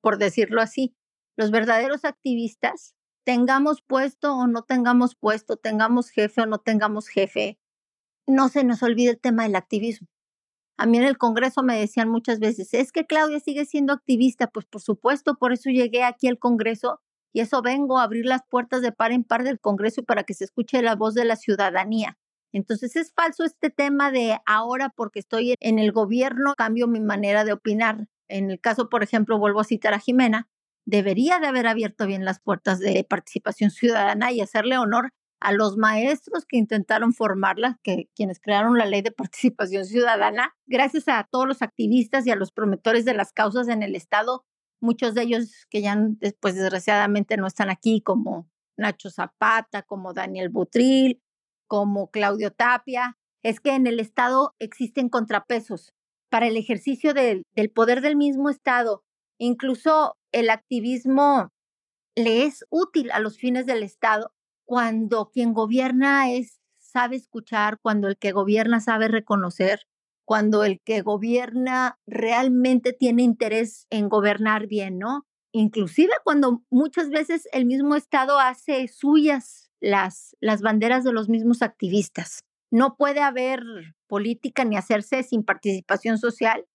por 0.00 0.18
decirlo 0.18 0.62
así. 0.62 0.96
Los 1.36 1.50
verdaderos 1.50 2.04
activistas, 2.04 2.94
tengamos 3.24 3.82
puesto 3.82 4.34
o 4.36 4.46
no 4.46 4.62
tengamos 4.62 5.16
puesto, 5.16 5.56
tengamos 5.56 6.10
jefe 6.10 6.42
o 6.42 6.46
no 6.46 6.58
tengamos 6.58 7.08
jefe, 7.08 7.58
no 8.26 8.48
se 8.48 8.64
nos 8.64 8.82
olvide 8.82 9.10
el 9.10 9.20
tema 9.20 9.44
del 9.44 9.56
activismo. 9.56 10.08
A 10.78 10.86
mí 10.86 10.98
en 10.98 11.04
el 11.04 11.16
Congreso 11.16 11.62
me 11.62 11.78
decían 11.78 12.08
muchas 12.08 12.38
veces, 12.38 12.74
es 12.74 12.92
que 12.92 13.06
Claudia 13.06 13.40
sigue 13.40 13.64
siendo 13.64 13.94
activista. 13.94 14.48
Pues 14.48 14.66
por 14.66 14.82
supuesto, 14.82 15.36
por 15.36 15.52
eso 15.52 15.70
llegué 15.70 16.04
aquí 16.04 16.28
al 16.28 16.38
Congreso 16.38 17.00
y 17.32 17.40
eso 17.40 17.62
vengo 17.62 17.98
a 17.98 18.02
abrir 18.02 18.26
las 18.26 18.42
puertas 18.48 18.82
de 18.82 18.92
par 18.92 19.12
en 19.12 19.24
par 19.24 19.42
del 19.44 19.58
Congreso 19.58 20.02
para 20.02 20.24
que 20.24 20.34
se 20.34 20.44
escuche 20.44 20.82
la 20.82 20.94
voz 20.94 21.14
de 21.14 21.24
la 21.24 21.36
ciudadanía. 21.36 22.18
Entonces 22.52 22.96
es 22.96 23.12
falso 23.12 23.44
este 23.44 23.70
tema 23.70 24.10
de 24.10 24.38
ahora 24.46 24.90
porque 24.90 25.18
estoy 25.18 25.54
en 25.60 25.78
el 25.78 25.92
gobierno, 25.92 26.54
cambio 26.56 26.88
mi 26.88 27.00
manera 27.00 27.44
de 27.44 27.52
opinar. 27.52 28.06
En 28.28 28.50
el 28.50 28.60
caso, 28.60 28.88
por 28.88 29.02
ejemplo, 29.02 29.38
vuelvo 29.38 29.60
a 29.60 29.64
citar 29.64 29.94
a 29.94 29.98
Jimena, 29.98 30.48
debería 30.86 31.38
de 31.38 31.46
haber 31.46 31.66
abierto 31.66 32.06
bien 32.06 32.24
las 32.24 32.40
puertas 32.40 32.78
de 32.80 33.04
participación 33.08 33.70
ciudadana 33.70 34.32
y 34.32 34.40
hacerle 34.40 34.78
honor 34.78 35.12
a 35.40 35.52
los 35.52 35.76
maestros 35.76 36.44
que 36.46 36.56
intentaron 36.56 37.12
formarla, 37.12 37.78
que 37.82 38.08
quienes 38.14 38.40
crearon 38.40 38.78
la 38.78 38.86
ley 38.86 39.02
de 39.02 39.12
participación 39.12 39.84
ciudadana, 39.84 40.54
gracias 40.66 41.08
a 41.08 41.26
todos 41.30 41.46
los 41.46 41.62
activistas 41.62 42.26
y 42.26 42.30
a 42.30 42.36
los 42.36 42.52
promotores 42.52 43.04
de 43.04 43.14
las 43.14 43.32
causas 43.32 43.68
en 43.68 43.82
el 43.82 43.94
Estado, 43.94 44.44
muchos 44.80 45.14
de 45.14 45.22
ellos 45.22 45.66
que 45.70 45.82
ya 45.82 45.96
después 45.98 46.54
desgraciadamente 46.54 47.36
no 47.36 47.46
están 47.46 47.70
aquí, 47.70 48.00
como 48.00 48.48
Nacho 48.76 49.10
Zapata, 49.10 49.82
como 49.82 50.12
Daniel 50.12 50.48
Butril, 50.48 51.22
como 51.66 52.10
Claudio 52.10 52.52
Tapia, 52.52 53.16
es 53.42 53.60
que 53.60 53.74
en 53.74 53.86
el 53.86 54.00
Estado 54.00 54.54
existen 54.58 55.08
contrapesos 55.08 55.94
para 56.30 56.46
el 56.46 56.56
ejercicio 56.56 57.14
del, 57.14 57.44
del 57.54 57.70
poder 57.70 58.00
del 58.00 58.16
mismo 58.16 58.50
Estado. 58.50 59.04
Incluso 59.38 60.16
el 60.32 60.50
activismo 60.50 61.50
le 62.14 62.44
es 62.44 62.64
útil 62.70 63.10
a 63.12 63.20
los 63.20 63.38
fines 63.38 63.66
del 63.66 63.82
Estado 63.82 64.32
cuando 64.66 65.30
quien 65.30 65.54
gobierna 65.54 66.30
es 66.30 66.60
sabe 66.78 67.16
escuchar, 67.16 67.78
cuando 67.80 68.08
el 68.08 68.16
que 68.18 68.32
gobierna 68.32 68.80
sabe 68.80 69.08
reconocer, 69.08 69.80
cuando 70.24 70.64
el 70.64 70.80
que 70.80 71.02
gobierna 71.02 71.98
realmente 72.06 72.92
tiene 72.92 73.22
interés 73.22 73.86
en 73.90 74.08
gobernar 74.08 74.66
bien, 74.66 74.98
¿no? 74.98 75.24
Inclusive 75.52 76.12
cuando 76.24 76.62
muchas 76.68 77.10
veces 77.10 77.48
el 77.52 77.64
mismo 77.64 77.94
Estado 77.94 78.38
hace 78.38 78.88
suyas 78.88 79.70
las, 79.80 80.36
las 80.40 80.62
banderas 80.62 81.04
de 81.04 81.12
los 81.12 81.28
mismos 81.28 81.62
activistas. 81.62 82.40
No 82.70 82.96
puede 82.96 83.20
haber 83.20 83.62
política 84.08 84.64
ni 84.64 84.76
hacerse 84.76 85.22
sin 85.22 85.44
participación 85.44 86.18
social. 86.18 86.66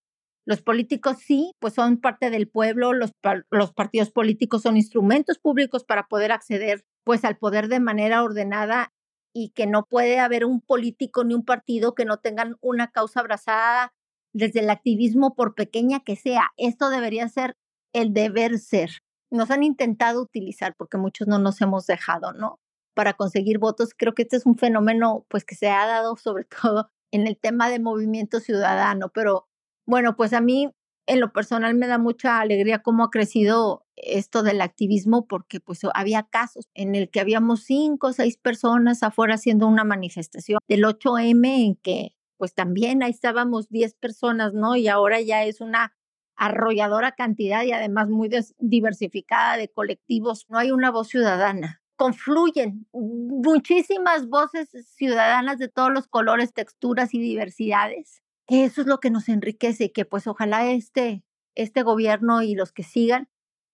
Los 0.45 0.61
políticos 0.61 1.17
sí, 1.19 1.53
pues 1.59 1.73
son 1.73 1.99
parte 1.99 2.29
del 2.29 2.47
pueblo, 2.47 2.93
los, 2.93 3.11
los 3.49 3.73
partidos 3.73 4.11
políticos 4.11 4.61
son 4.61 4.77
instrumentos 4.77 5.37
públicos 5.37 5.83
para 5.83 6.07
poder 6.07 6.31
acceder 6.31 6.85
pues 7.03 7.25
al 7.25 7.37
poder 7.37 7.67
de 7.67 7.79
manera 7.79 8.23
ordenada 8.23 8.93
y 9.33 9.49
que 9.49 9.65
no 9.65 9.85
puede 9.85 10.19
haber 10.19 10.45
un 10.45 10.61
político 10.61 11.23
ni 11.23 11.33
un 11.33 11.45
partido 11.45 11.95
que 11.95 12.05
no 12.05 12.17
tengan 12.17 12.57
una 12.61 12.91
causa 12.91 13.21
abrazada 13.21 13.93
desde 14.33 14.61
el 14.61 14.69
activismo 14.69 15.35
por 15.35 15.55
pequeña 15.55 16.01
que 16.01 16.15
sea. 16.15 16.51
Esto 16.57 16.89
debería 16.89 17.27
ser 17.29 17.55
el 17.93 18.13
deber 18.13 18.59
ser. 18.59 18.89
Nos 19.31 19.51
han 19.51 19.63
intentado 19.63 20.21
utilizar 20.21 20.75
porque 20.77 20.97
muchos 20.97 21.27
no 21.27 21.39
nos 21.39 21.61
hemos 21.61 21.87
dejado, 21.87 22.33
¿no? 22.33 22.59
Para 22.93 23.13
conseguir 23.13 23.59
votos. 23.59 23.93
Creo 23.97 24.13
que 24.13 24.23
este 24.23 24.37
es 24.37 24.45
un 24.45 24.57
fenómeno 24.57 25.25
pues 25.29 25.45
que 25.45 25.55
se 25.55 25.69
ha 25.69 25.85
dado 25.85 26.15
sobre 26.17 26.45
todo 26.61 26.89
en 27.11 27.27
el 27.27 27.37
tema 27.37 27.69
de 27.69 27.79
movimiento 27.79 28.39
ciudadano, 28.39 29.09
pero 29.13 29.47
bueno, 29.85 30.15
pues 30.15 30.31
a 30.33 30.41
mí 30.41 30.71
en 31.07 31.19
lo 31.19 31.33
personal 31.33 31.75
me 31.75 31.87
da 31.87 31.97
mucha 31.97 32.39
alegría 32.39 32.81
cómo 32.81 33.03
ha 33.03 33.09
crecido 33.09 33.85
esto 33.95 34.43
del 34.43 34.61
activismo 34.61 35.27
porque 35.27 35.59
pues 35.59 35.81
había 35.93 36.23
casos 36.23 36.69
en 36.73 36.95
el 36.95 37.09
que 37.09 37.19
habíamos 37.19 37.63
cinco 37.63 38.07
o 38.07 38.13
seis 38.13 38.37
personas 38.37 39.03
afuera 39.03 39.35
haciendo 39.35 39.67
una 39.67 39.83
manifestación 39.83 40.59
del 40.67 40.83
8M 40.83 41.65
en 41.65 41.75
que 41.75 42.15
pues 42.37 42.55
también 42.55 43.03
ahí 43.03 43.11
estábamos 43.11 43.69
10 43.69 43.93
personas, 43.95 44.53
¿no? 44.53 44.75
Y 44.75 44.87
ahora 44.87 45.21
ya 45.21 45.43
es 45.43 45.61
una 45.61 45.93
arrolladora 46.35 47.11
cantidad 47.11 47.63
y 47.63 47.71
además 47.71 48.09
muy 48.09 48.31
diversificada 48.57 49.57
de 49.57 49.69
colectivos. 49.69 50.47
No 50.49 50.57
hay 50.57 50.71
una 50.71 50.89
voz 50.89 51.09
ciudadana. 51.09 51.83
Confluyen 51.97 52.87
muchísimas 52.93 54.27
voces 54.27 54.69
ciudadanas 54.95 55.59
de 55.59 55.67
todos 55.67 55.91
los 55.91 56.07
colores, 56.07 56.51
texturas 56.51 57.13
y 57.13 57.19
diversidades. 57.19 58.23
Eso 58.51 58.81
es 58.81 58.87
lo 58.87 58.99
que 58.99 59.09
nos 59.09 59.29
enriquece 59.29 59.85
y 59.85 59.89
que 59.91 60.03
pues 60.03 60.27
ojalá 60.27 60.69
este, 60.69 61.23
este 61.55 61.83
gobierno 61.83 62.41
y 62.41 62.53
los 62.53 62.73
que 62.73 62.83
sigan 62.83 63.29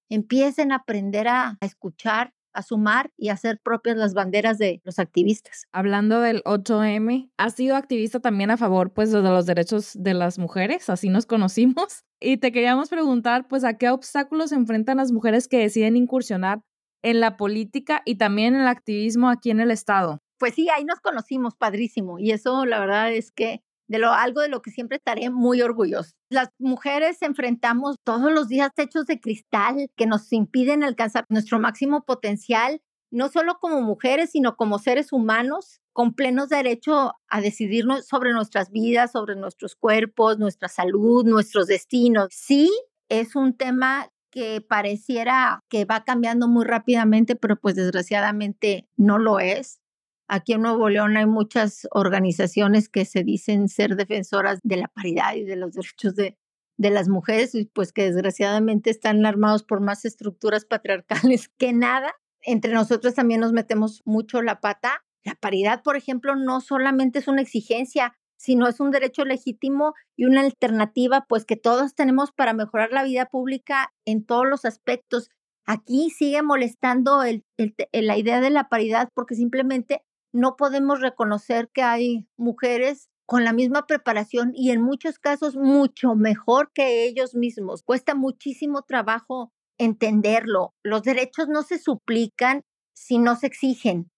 empiecen 0.08 0.72
a 0.72 0.76
aprender 0.76 1.28
a, 1.28 1.58
escuchar, 1.62 2.36
a 2.54 2.62
sumar 2.62 3.12
y 3.18 3.30
a 3.30 3.34
hacer 3.34 3.60
propias 3.60 3.98
las 3.98 4.14
banderas 4.14 4.60
de 4.60 4.80
los 4.84 5.00
activistas. 5.00 5.66
Hablando 5.72 6.22
del 6.22 6.44
8M, 6.44 7.32
¿has 7.38 7.56
sido 7.56 7.76
activista 7.76 8.20
también 8.20 8.52
a 8.52 8.58
favor 8.58 8.94
pues 8.94 9.12
de 9.12 9.24
los 9.24 9.48
derechos 9.48 9.94
de 10.00 10.14
las 10.14 10.38
mujeres? 10.38 10.92
Así 10.92 11.10
nos 11.10 11.26
conocimos. 11.26 12.04
Y 12.20 12.38
te 12.38 12.52
queríamos 12.52 12.90
preguntar 12.90 13.48
pues 13.48 13.64
a 13.64 13.78
qué 13.78 13.92
obstáculos 13.92 14.50
se 14.50 14.56
enfrentan 14.56 14.98
las 14.98 15.12
mujeres 15.12 15.48
que 15.48 15.60
deciden 15.60 15.96
incursionar 15.96 16.62
en 17.04 17.20
la 17.20 17.38
política 17.38 18.02
y 18.06 18.16
también 18.16 18.56
en 18.56 18.62
el 18.62 18.68
activismo 18.68 19.30
aquí 19.30 19.52
en 19.52 19.60
el 19.60 19.70
estado. 19.70 20.20
Pues 20.40 20.56
sí, 20.56 20.68
ahí 20.70 20.84
nos 20.84 21.00
conocimos, 21.00 21.56
padrísimo. 21.56 22.18
Y 22.18 22.32
eso 22.32 22.66
la 22.66 22.80
verdad 22.80 23.14
es 23.14 23.32
que 23.32 23.62
de 23.88 24.00
lo, 24.00 24.12
algo 24.12 24.42
de 24.42 24.50
lo 24.50 24.62
que 24.62 24.72
siempre 24.72 24.98
estaré 24.98 25.30
muy 25.30 25.62
orgulloso. 25.62 26.12
Las 26.30 26.50
mujeres 26.60 27.22
enfrentamos 27.22 27.98
todos 28.04 28.32
los 28.32 28.48
días 28.48 28.72
techos 28.76 29.06
de 29.06 29.20
cristal 29.20 29.90
que 29.96 30.06
nos 30.06 30.32
impiden 30.34 30.84
alcanzar 30.84 31.26
nuestro 31.30 31.60
máximo 31.60 32.04
potencial, 32.04 32.82
no 33.12 33.30
solo 33.30 33.58
como 33.60 33.82
mujeres, 33.82 34.32
sino 34.32 34.56
como 34.56 34.80
seres 34.80 35.14
humanos 35.14 35.82
con 35.94 36.14
plenos 36.14 36.50
derecho 36.50 37.14
a 37.28 37.42
decidirnos 37.42 38.06
sobre 38.06 38.32
nuestras 38.32 38.70
vidas, 38.72 39.14
sobre 39.14 39.36
nuestros 39.36 39.76
cuerpos, 39.76 40.38
nuestra 40.38 40.68
salud, 40.68 41.26
nuestros 41.26 41.68
destinos. 41.68 42.28
Sí, 42.32 42.70
es 43.10 43.36
un 43.36 43.58
tema 43.58 44.12
que 44.30 44.62
pareciera 44.62 45.64
que 45.70 45.86
va 45.86 46.04
cambiando 46.04 46.48
muy 46.48 46.66
rápidamente, 46.66 47.36
pero 47.36 47.56
pues 47.56 47.74
desgraciadamente 47.76 48.88
no 48.96 49.18
lo 49.18 49.40
es. 49.40 49.80
Aquí 50.28 50.54
en 50.54 50.62
Nuevo 50.62 50.90
León 50.90 51.16
hay 51.16 51.26
muchas 51.26 51.88
organizaciones 51.92 52.90
que 52.90 53.06
se 53.06 53.24
dicen 53.24 53.70
ser 53.70 53.96
defensoras 53.96 54.60
de 54.64 54.78
la 54.78 54.88
paridad 54.90 55.36
y 55.36 55.44
de 55.44 55.56
los 55.56 55.74
derechos 55.74 56.16
de, 56.16 56.38
de 56.78 56.90
las 56.90 57.08
mujeres, 57.08 57.56
y 57.56 57.66
pues 57.66 57.94
que 57.94 58.04
desgraciadamente 58.04 58.90
están 58.90 59.26
armados 59.26 59.64
por 59.64 59.80
más 59.80 60.06
estructuras 60.06 60.66
patriarcales 60.66 61.50
que 61.58 61.74
nada. 61.74 62.14
Entre 62.42 62.74
nosotros 62.74 63.16
también 63.16 63.40
nos 63.40 63.54
metemos 63.54 64.02
mucho 64.06 64.42
la 64.42 64.60
pata. 64.60 65.06
La 65.24 65.36
paridad, 65.36 65.82
por 65.82 65.96
ejemplo, 65.96 66.36
no 66.36 66.62
solamente 66.62 67.20
es 67.20 67.28
una 67.28 67.42
exigencia, 67.42 68.14
sino 68.38 68.68
es 68.68 68.80
un 68.80 68.92
derecho 68.92 69.26
legítimo 69.26 69.94
y 70.16 70.26
una 70.26 70.42
alternativa, 70.42 71.26
pues 71.28 71.46
que 71.46 71.56
todos 71.56 71.96
tenemos 71.96 72.32
para 72.32 72.54
mejorar 72.54 72.92
la 72.92 73.04
vida 73.04 73.26
pública 73.26 73.94
en 74.06 74.26
todos 74.26 74.46
los 74.48 74.64
aspectos. 74.64 75.30
Aquí 75.66 76.12
sigue 76.12 76.42
molestando 76.44 77.24
el, 77.24 77.44
la 77.92 78.18
idea 78.18 78.40
de 78.40 78.52
la 78.52 78.70
paridad 78.70 79.10
porque 79.14 79.36
simplemente 79.36 80.04
no 80.38 80.56
podemos 80.56 81.02
reconocer 81.02 81.70
que 81.74 81.82
hay 81.82 82.28
mujeres 82.38 83.10
con 83.26 83.44
la 83.44 83.54
misma 83.54 83.88
preparación 83.88 84.52
y 84.54 84.70
en 84.70 84.84
muchos 84.84 85.18
casos 85.18 85.56
mucho 85.56 86.14
mejor 86.14 86.72
que 86.74 87.06
ellos 87.06 87.34
mismos. 87.34 87.82
Cuesta 87.82 88.14
muchísimo 88.14 88.84
trabajo 88.84 89.52
entenderlo. 89.80 90.76
Los 90.84 91.02
derechos 91.02 91.48
no 91.48 91.64
se 91.64 91.80
suplican 91.80 92.62
si 92.94 93.18
no 93.18 93.36
se 93.36 93.48
exigen. 93.48 94.12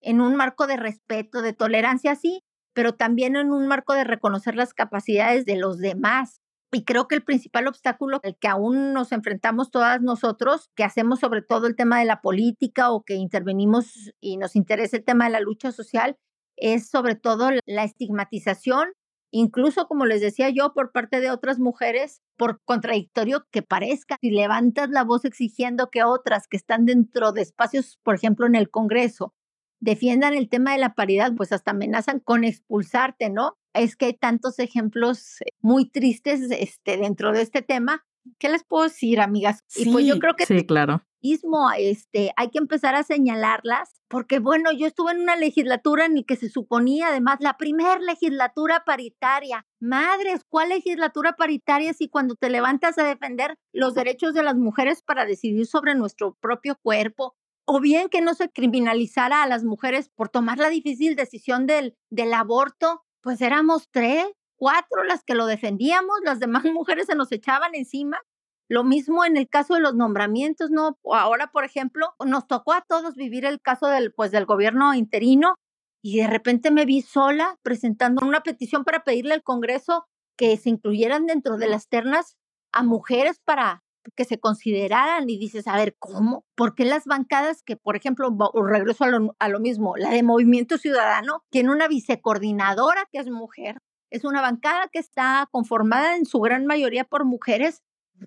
En 0.00 0.22
un 0.22 0.34
marco 0.34 0.66
de 0.66 0.78
respeto, 0.78 1.42
de 1.42 1.52
tolerancia, 1.52 2.16
sí, 2.16 2.42
pero 2.72 2.94
también 2.94 3.36
en 3.36 3.52
un 3.52 3.68
marco 3.68 3.92
de 3.92 4.04
reconocer 4.04 4.56
las 4.56 4.72
capacidades 4.72 5.44
de 5.44 5.56
los 5.56 5.76
demás. 5.76 6.40
Y 6.76 6.84
creo 6.84 7.08
que 7.08 7.14
el 7.14 7.24
principal 7.24 7.68
obstáculo 7.68 8.20
el 8.22 8.36
que 8.36 8.48
aún 8.48 8.92
nos 8.92 9.10
enfrentamos 9.10 9.70
todas 9.70 10.02
nosotros, 10.02 10.68
que 10.74 10.84
hacemos 10.84 11.20
sobre 11.20 11.40
todo 11.40 11.66
el 11.66 11.74
tema 11.74 11.98
de 11.98 12.04
la 12.04 12.20
política 12.20 12.90
o 12.90 13.02
que 13.02 13.14
intervenimos 13.14 14.12
y 14.20 14.36
nos 14.36 14.56
interesa 14.56 14.98
el 14.98 15.04
tema 15.04 15.24
de 15.24 15.30
la 15.30 15.40
lucha 15.40 15.72
social, 15.72 16.18
es 16.54 16.90
sobre 16.90 17.14
todo 17.14 17.48
la 17.64 17.84
estigmatización, 17.84 18.92
incluso 19.30 19.88
como 19.88 20.04
les 20.04 20.20
decía 20.20 20.50
yo, 20.50 20.74
por 20.74 20.92
parte 20.92 21.20
de 21.20 21.30
otras 21.30 21.58
mujeres, 21.58 22.20
por 22.36 22.60
contradictorio 22.66 23.46
que 23.50 23.62
parezca, 23.62 24.18
si 24.20 24.30
levantas 24.30 24.90
la 24.90 25.02
voz 25.02 25.24
exigiendo 25.24 25.88
que 25.88 26.04
otras 26.04 26.46
que 26.46 26.58
están 26.58 26.84
dentro 26.84 27.32
de 27.32 27.40
espacios, 27.40 27.98
por 28.02 28.16
ejemplo, 28.16 28.44
en 28.46 28.54
el 28.54 28.68
Congreso, 28.68 29.32
defiendan 29.80 30.34
el 30.34 30.50
tema 30.50 30.72
de 30.72 30.78
la 30.78 30.94
paridad, 30.94 31.32
pues 31.36 31.52
hasta 31.52 31.70
amenazan 31.70 32.20
con 32.20 32.44
expulsarte, 32.44 33.30
¿no? 33.30 33.56
Es 33.76 33.96
que 33.96 34.06
hay 34.06 34.14
tantos 34.14 34.58
ejemplos 34.58 35.36
muy 35.60 35.88
tristes 35.88 36.50
este, 36.50 36.96
dentro 36.96 37.32
de 37.32 37.42
este 37.42 37.62
tema. 37.62 38.04
¿Qué 38.38 38.48
les 38.48 38.64
puedo 38.64 38.84
decir, 38.84 39.20
amigas? 39.20 39.60
y 39.76 39.90
pues 39.92 40.04
yo 40.04 40.18
creo 40.18 40.34
que 40.34 40.46
sí, 40.46 40.66
claro. 40.66 41.02
Mismo, 41.22 41.70
este, 41.76 42.32
hay 42.36 42.50
que 42.50 42.58
empezar 42.58 42.94
a 42.94 43.02
señalarlas, 43.02 44.00
porque 44.08 44.38
bueno, 44.38 44.70
yo 44.72 44.86
estuve 44.86 45.12
en 45.12 45.20
una 45.20 45.34
legislatura 45.34 46.06
en 46.06 46.14
la 46.14 46.22
que 46.22 46.36
se 46.36 46.48
suponía, 46.48 47.08
además, 47.08 47.38
la 47.40 47.56
primera 47.56 47.98
legislatura 47.98 48.84
paritaria. 48.84 49.66
Madres, 49.80 50.44
¿cuál 50.48 50.68
legislatura 50.68 51.32
paritaria 51.32 51.92
si 51.94 52.08
cuando 52.08 52.34
te 52.36 52.50
levantas 52.50 52.98
a 52.98 53.04
defender 53.04 53.56
los 53.72 53.94
derechos 53.94 54.34
de 54.34 54.42
las 54.42 54.56
mujeres 54.56 55.02
para 55.02 55.24
decidir 55.24 55.66
sobre 55.66 55.94
nuestro 55.94 56.36
propio 56.40 56.76
cuerpo, 56.80 57.34
o 57.66 57.80
bien 57.80 58.08
que 58.08 58.20
no 58.20 58.34
se 58.34 58.48
criminalizara 58.48 59.42
a 59.42 59.48
las 59.48 59.64
mujeres 59.64 60.08
por 60.14 60.28
tomar 60.28 60.58
la 60.58 60.68
difícil 60.68 61.16
decisión 61.16 61.66
del, 61.66 61.96
del 62.10 62.32
aborto, 62.32 63.02
pues 63.26 63.40
éramos 63.40 63.88
tres, 63.90 64.24
cuatro 64.54 65.02
las 65.02 65.24
que 65.24 65.34
lo 65.34 65.46
defendíamos, 65.46 66.20
las 66.22 66.38
demás 66.38 66.62
mujeres 66.72 67.06
se 67.06 67.16
nos 67.16 67.32
echaban 67.32 67.74
encima. 67.74 68.20
Lo 68.68 68.84
mismo 68.84 69.24
en 69.24 69.36
el 69.36 69.48
caso 69.48 69.74
de 69.74 69.80
los 69.80 69.96
nombramientos, 69.96 70.70
¿no? 70.70 70.96
Ahora, 71.12 71.48
por 71.48 71.64
ejemplo, 71.64 72.14
nos 72.24 72.46
tocó 72.46 72.72
a 72.72 72.82
todos 72.82 73.16
vivir 73.16 73.44
el 73.44 73.60
caso 73.60 73.88
del, 73.88 74.12
pues, 74.12 74.30
del 74.30 74.46
gobierno 74.46 74.94
interino 74.94 75.56
y 76.04 76.18
de 76.18 76.28
repente 76.28 76.70
me 76.70 76.84
vi 76.84 77.02
sola 77.02 77.58
presentando 77.62 78.24
una 78.24 78.44
petición 78.44 78.84
para 78.84 79.02
pedirle 79.02 79.34
al 79.34 79.42
Congreso 79.42 80.06
que 80.36 80.56
se 80.56 80.68
incluyeran 80.68 81.26
dentro 81.26 81.56
de 81.56 81.66
las 81.66 81.88
ternas 81.88 82.36
a 82.70 82.84
mujeres 82.84 83.40
para 83.44 83.82
que 84.14 84.24
se 84.24 84.38
consideraran 84.38 85.28
y 85.28 85.38
dices, 85.38 85.66
a 85.66 85.76
ver, 85.76 85.96
¿cómo? 85.98 86.44
¿Por 86.54 86.74
qué 86.74 86.84
las 86.84 87.04
bancadas 87.04 87.62
que, 87.62 87.76
por 87.76 87.96
ejemplo, 87.96 88.34
regreso 88.54 89.04
a 89.04 89.08
lo, 89.08 89.36
a 89.38 89.48
lo 89.48 89.60
mismo, 89.60 89.96
la 89.96 90.10
de 90.10 90.22
Movimiento 90.22 90.78
Ciudadano 90.78 91.44
tiene 91.50 91.70
una 91.70 91.88
vicecoordinadora 91.88 93.08
que 93.10 93.18
es 93.18 93.30
mujer? 93.30 93.78
Es 94.10 94.24
una 94.24 94.40
bancada 94.40 94.88
que 94.92 94.98
está 94.98 95.48
conformada 95.50 96.16
en 96.16 96.26
su 96.26 96.40
gran 96.40 96.66
mayoría 96.66 97.04
por 97.04 97.24
mujeres 97.24 97.82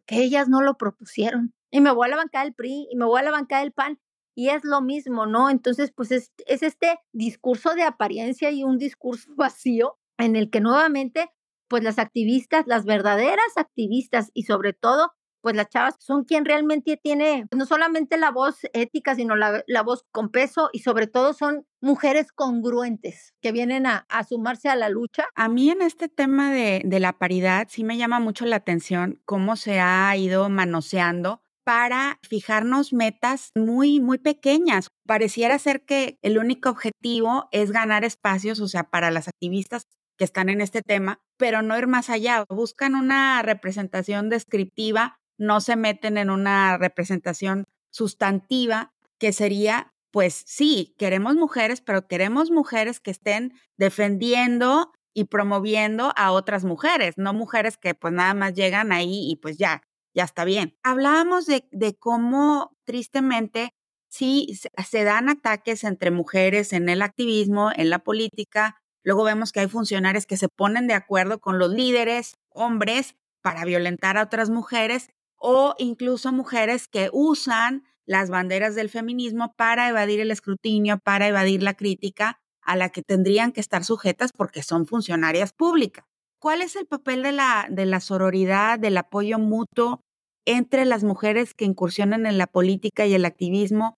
que 0.05 0.17
ellas 0.17 0.49
no 0.49 0.61
lo 0.61 0.77
propusieron. 0.77 1.53
Y 1.71 1.81
me 1.81 1.91
voy 1.91 2.07
a 2.07 2.11
la 2.11 2.17
bancada 2.17 2.45
del 2.45 2.53
PRI 2.53 2.87
y 2.91 2.95
me 2.95 3.05
voy 3.05 3.19
a 3.19 3.23
la 3.23 3.31
bancada 3.31 3.61
del 3.61 3.71
PAN 3.71 3.99
y 4.35 4.49
es 4.49 4.63
lo 4.63 4.81
mismo, 4.81 5.25
¿no? 5.25 5.49
Entonces, 5.49 5.91
pues 5.91 6.11
es, 6.11 6.31
es 6.45 6.63
este 6.63 6.97
discurso 7.11 7.75
de 7.75 7.83
apariencia 7.83 8.51
y 8.51 8.63
un 8.63 8.77
discurso 8.77 9.29
vacío 9.35 9.97
en 10.17 10.35
el 10.35 10.49
que 10.49 10.61
nuevamente, 10.61 11.29
pues 11.67 11.83
las 11.83 11.99
activistas, 11.99 12.65
las 12.67 12.85
verdaderas 12.85 13.57
activistas 13.57 14.31
y 14.33 14.43
sobre 14.43 14.73
todo 14.73 15.11
pues 15.41 15.55
las 15.55 15.69
chavas 15.69 15.95
son 15.99 16.23
quien 16.23 16.45
realmente 16.45 16.97
tiene 16.97 17.45
no 17.55 17.65
solamente 17.65 18.17
la 18.17 18.31
voz 18.31 18.59
ética, 18.73 19.15
sino 19.15 19.35
la, 19.35 19.63
voz 19.83 20.05
con 20.11 20.29
peso 20.29 20.69
y 20.73 20.79
sobre 20.79 21.07
todo 21.07 21.33
son 21.33 21.65
mujeres 21.81 22.31
congruentes 22.31 23.33
que 23.41 23.51
vienen 23.51 23.85
a, 23.85 24.05
sumarse 24.27 24.69
a 24.69 24.75
la 24.75 24.89
lucha. 24.89 25.27
A 25.35 25.49
mí 25.49 25.69
en 25.69 25.81
este 25.81 26.09
tema 26.09 26.51
de, 26.51 26.81
de 26.85 26.99
la 26.99 27.13
paridad 27.13 27.67
sí 27.69 27.83
me 27.83 27.97
llama 27.97 28.19
mucho 28.19 28.45
la 28.45 28.57
atención 28.57 29.21
cómo 29.25 29.55
se 29.55 29.79
ha 29.79 30.15
ido 30.17 30.49
manoseando 30.49 31.41
para 31.63 32.19
fijarnos 32.23 32.93
metas 32.93 33.51
muy, 33.55 33.99
muy 33.99 34.17
pequeñas. 34.17 34.89
Pareciera 35.05 35.59
ser 35.59 35.85
que 35.85 36.17
el 36.23 36.39
único 36.39 36.69
objetivo 36.69 37.47
es 37.51 37.71
ganar 37.71 38.03
espacios, 38.03 38.59
o 38.59 38.67
sea, 38.67 38.85
para 38.85 39.11
las 39.11 39.27
activistas 39.27 39.83
que 40.17 40.25
están 40.25 40.49
en 40.49 40.61
este 40.61 40.81
tema, 40.81 41.21
pero 41.37 41.61
no 41.61 41.77
ir 41.77 41.87
más 41.87 42.09
allá. 42.09 42.43
Buscan 42.49 42.95
una 42.95 43.41
representación 43.41 44.29
descriptiva 44.29 45.19
no 45.39 45.61
se 45.61 45.75
meten 45.75 46.17
en 46.17 46.29
una 46.29 46.77
representación 46.77 47.65
sustantiva 47.89 48.93
que 49.17 49.33
sería, 49.33 49.93
pues 50.11 50.43
sí, 50.45 50.95
queremos 50.99 51.35
mujeres, 51.35 51.81
pero 51.81 52.07
queremos 52.07 52.51
mujeres 52.51 52.99
que 52.99 53.11
estén 53.11 53.53
defendiendo 53.77 54.91
y 55.13 55.25
promoviendo 55.25 56.13
a 56.15 56.31
otras 56.31 56.63
mujeres, 56.63 57.15
no 57.17 57.33
mujeres 57.33 57.77
que 57.77 57.95
pues 57.95 58.13
nada 58.13 58.33
más 58.33 58.53
llegan 58.53 58.91
ahí 58.91 59.31
y 59.31 59.37
pues 59.37 59.57
ya, 59.57 59.81
ya 60.13 60.23
está 60.23 60.45
bien. 60.45 60.77
Hablábamos 60.83 61.45
de, 61.45 61.67
de 61.71 61.95
cómo 61.97 62.77
tristemente 62.85 63.73
sí 64.07 64.59
se 64.85 65.03
dan 65.03 65.29
ataques 65.29 65.83
entre 65.83 66.11
mujeres 66.11 66.73
en 66.73 66.89
el 66.89 67.01
activismo, 67.01 67.71
en 67.75 67.89
la 67.89 67.99
política. 67.99 68.77
Luego 69.03 69.23
vemos 69.23 69.51
que 69.51 69.61
hay 69.61 69.67
funcionarios 69.67 70.25
que 70.25 70.37
se 70.37 70.49
ponen 70.49 70.87
de 70.87 70.93
acuerdo 70.93 71.39
con 71.39 71.59
los 71.59 71.71
líderes, 71.71 72.35
hombres, 72.49 73.15
para 73.41 73.63
violentar 73.63 74.17
a 74.17 74.23
otras 74.23 74.49
mujeres 74.49 75.09
o 75.39 75.75
incluso 75.77 76.31
mujeres 76.31 76.87
que 76.87 77.09
usan 77.11 77.83
las 78.05 78.29
banderas 78.29 78.75
del 78.75 78.89
feminismo 78.89 79.53
para 79.55 79.89
evadir 79.89 80.19
el 80.19 80.31
escrutinio, 80.31 80.99
para 80.99 81.27
evadir 81.27 81.63
la 81.63 81.75
crítica 81.75 82.39
a 82.61 82.75
la 82.75 82.89
que 82.89 83.01
tendrían 83.01 83.51
que 83.51 83.61
estar 83.61 83.83
sujetas 83.83 84.31
porque 84.35 84.63
son 84.63 84.85
funcionarias 84.85 85.53
públicas. 85.53 86.05
¿Cuál 86.39 86.61
es 86.61 86.75
el 86.75 86.85
papel 86.85 87.23
de 87.23 87.31
la, 87.31 87.67
de 87.69 87.85
la 87.85 87.99
sororidad, 87.99 88.79
del 88.79 88.97
apoyo 88.97 89.39
mutuo 89.39 90.01
entre 90.45 90.85
las 90.85 91.03
mujeres 91.03 91.53
que 91.53 91.65
incursionan 91.65 92.25
en 92.25 92.37
la 92.37 92.47
política 92.47 93.05
y 93.05 93.13
el 93.13 93.25
activismo? 93.25 93.95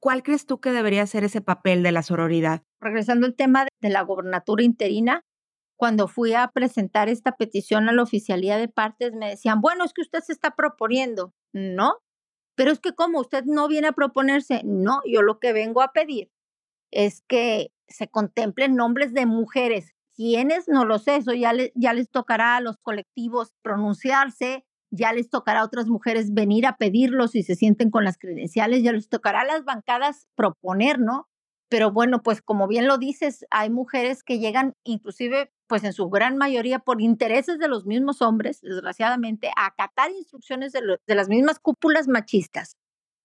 ¿Cuál 0.00 0.22
crees 0.22 0.46
tú 0.46 0.60
que 0.60 0.72
debería 0.72 1.06
ser 1.06 1.24
ese 1.24 1.40
papel 1.40 1.82
de 1.82 1.92
la 1.92 2.02
sororidad? 2.02 2.62
Regresando 2.80 3.26
al 3.26 3.34
tema 3.34 3.66
de 3.80 3.88
la 3.88 4.02
gobernatura 4.02 4.64
interina, 4.64 5.22
cuando 5.82 6.06
fui 6.06 6.32
a 6.32 6.46
presentar 6.46 7.08
esta 7.08 7.32
petición 7.32 7.88
a 7.88 7.92
la 7.92 8.04
oficialía 8.04 8.56
de 8.56 8.68
partes, 8.68 9.14
me 9.14 9.30
decían, 9.30 9.60
bueno, 9.60 9.84
es 9.84 9.92
que 9.92 10.02
usted 10.02 10.20
se 10.20 10.32
está 10.32 10.52
proponiendo. 10.54 11.34
No, 11.52 11.94
pero 12.54 12.70
es 12.70 12.78
que 12.78 12.92
como 12.92 13.18
usted 13.18 13.42
no 13.46 13.66
viene 13.66 13.88
a 13.88 13.92
proponerse, 13.92 14.62
no, 14.64 15.00
yo 15.04 15.22
lo 15.22 15.40
que 15.40 15.52
vengo 15.52 15.82
a 15.82 15.90
pedir 15.90 16.30
es 16.92 17.24
que 17.26 17.72
se 17.88 18.06
contemplen 18.06 18.76
nombres 18.76 19.12
de 19.12 19.26
mujeres. 19.26 19.92
¿Quiénes? 20.14 20.68
No 20.68 20.84
lo 20.84 21.00
sé, 21.00 21.16
eso 21.16 21.32
ya, 21.32 21.52
ya 21.74 21.92
les 21.94 22.08
tocará 22.10 22.54
a 22.54 22.60
los 22.60 22.76
colectivos 22.78 23.52
pronunciarse, 23.60 24.64
ya 24.92 25.12
les 25.12 25.30
tocará 25.30 25.62
a 25.62 25.64
otras 25.64 25.88
mujeres 25.88 26.32
venir 26.32 26.64
a 26.64 26.76
pedirlos 26.76 27.32
si 27.32 27.42
se 27.42 27.56
sienten 27.56 27.90
con 27.90 28.04
las 28.04 28.18
credenciales, 28.18 28.84
ya 28.84 28.92
les 28.92 29.08
tocará 29.08 29.40
a 29.40 29.46
las 29.46 29.64
bancadas 29.64 30.28
proponer, 30.36 31.00
¿no? 31.00 31.26
Pero 31.72 31.90
bueno, 31.90 32.22
pues 32.22 32.42
como 32.42 32.68
bien 32.68 32.86
lo 32.86 32.98
dices, 32.98 33.46
hay 33.50 33.70
mujeres 33.70 34.22
que 34.22 34.38
llegan 34.38 34.74
inclusive 34.84 35.50
pues 35.66 35.84
en 35.84 35.94
su 35.94 36.10
gran 36.10 36.36
mayoría 36.36 36.80
por 36.80 37.00
intereses 37.00 37.58
de 37.58 37.66
los 37.66 37.86
mismos 37.86 38.20
hombres, 38.20 38.60
desgraciadamente, 38.60 39.48
a 39.56 39.68
acatar 39.68 40.10
instrucciones 40.10 40.72
de, 40.72 40.82
las 41.06 41.30
mismas 41.30 41.58
cúpulas 41.58 42.08
machistas 42.08 42.76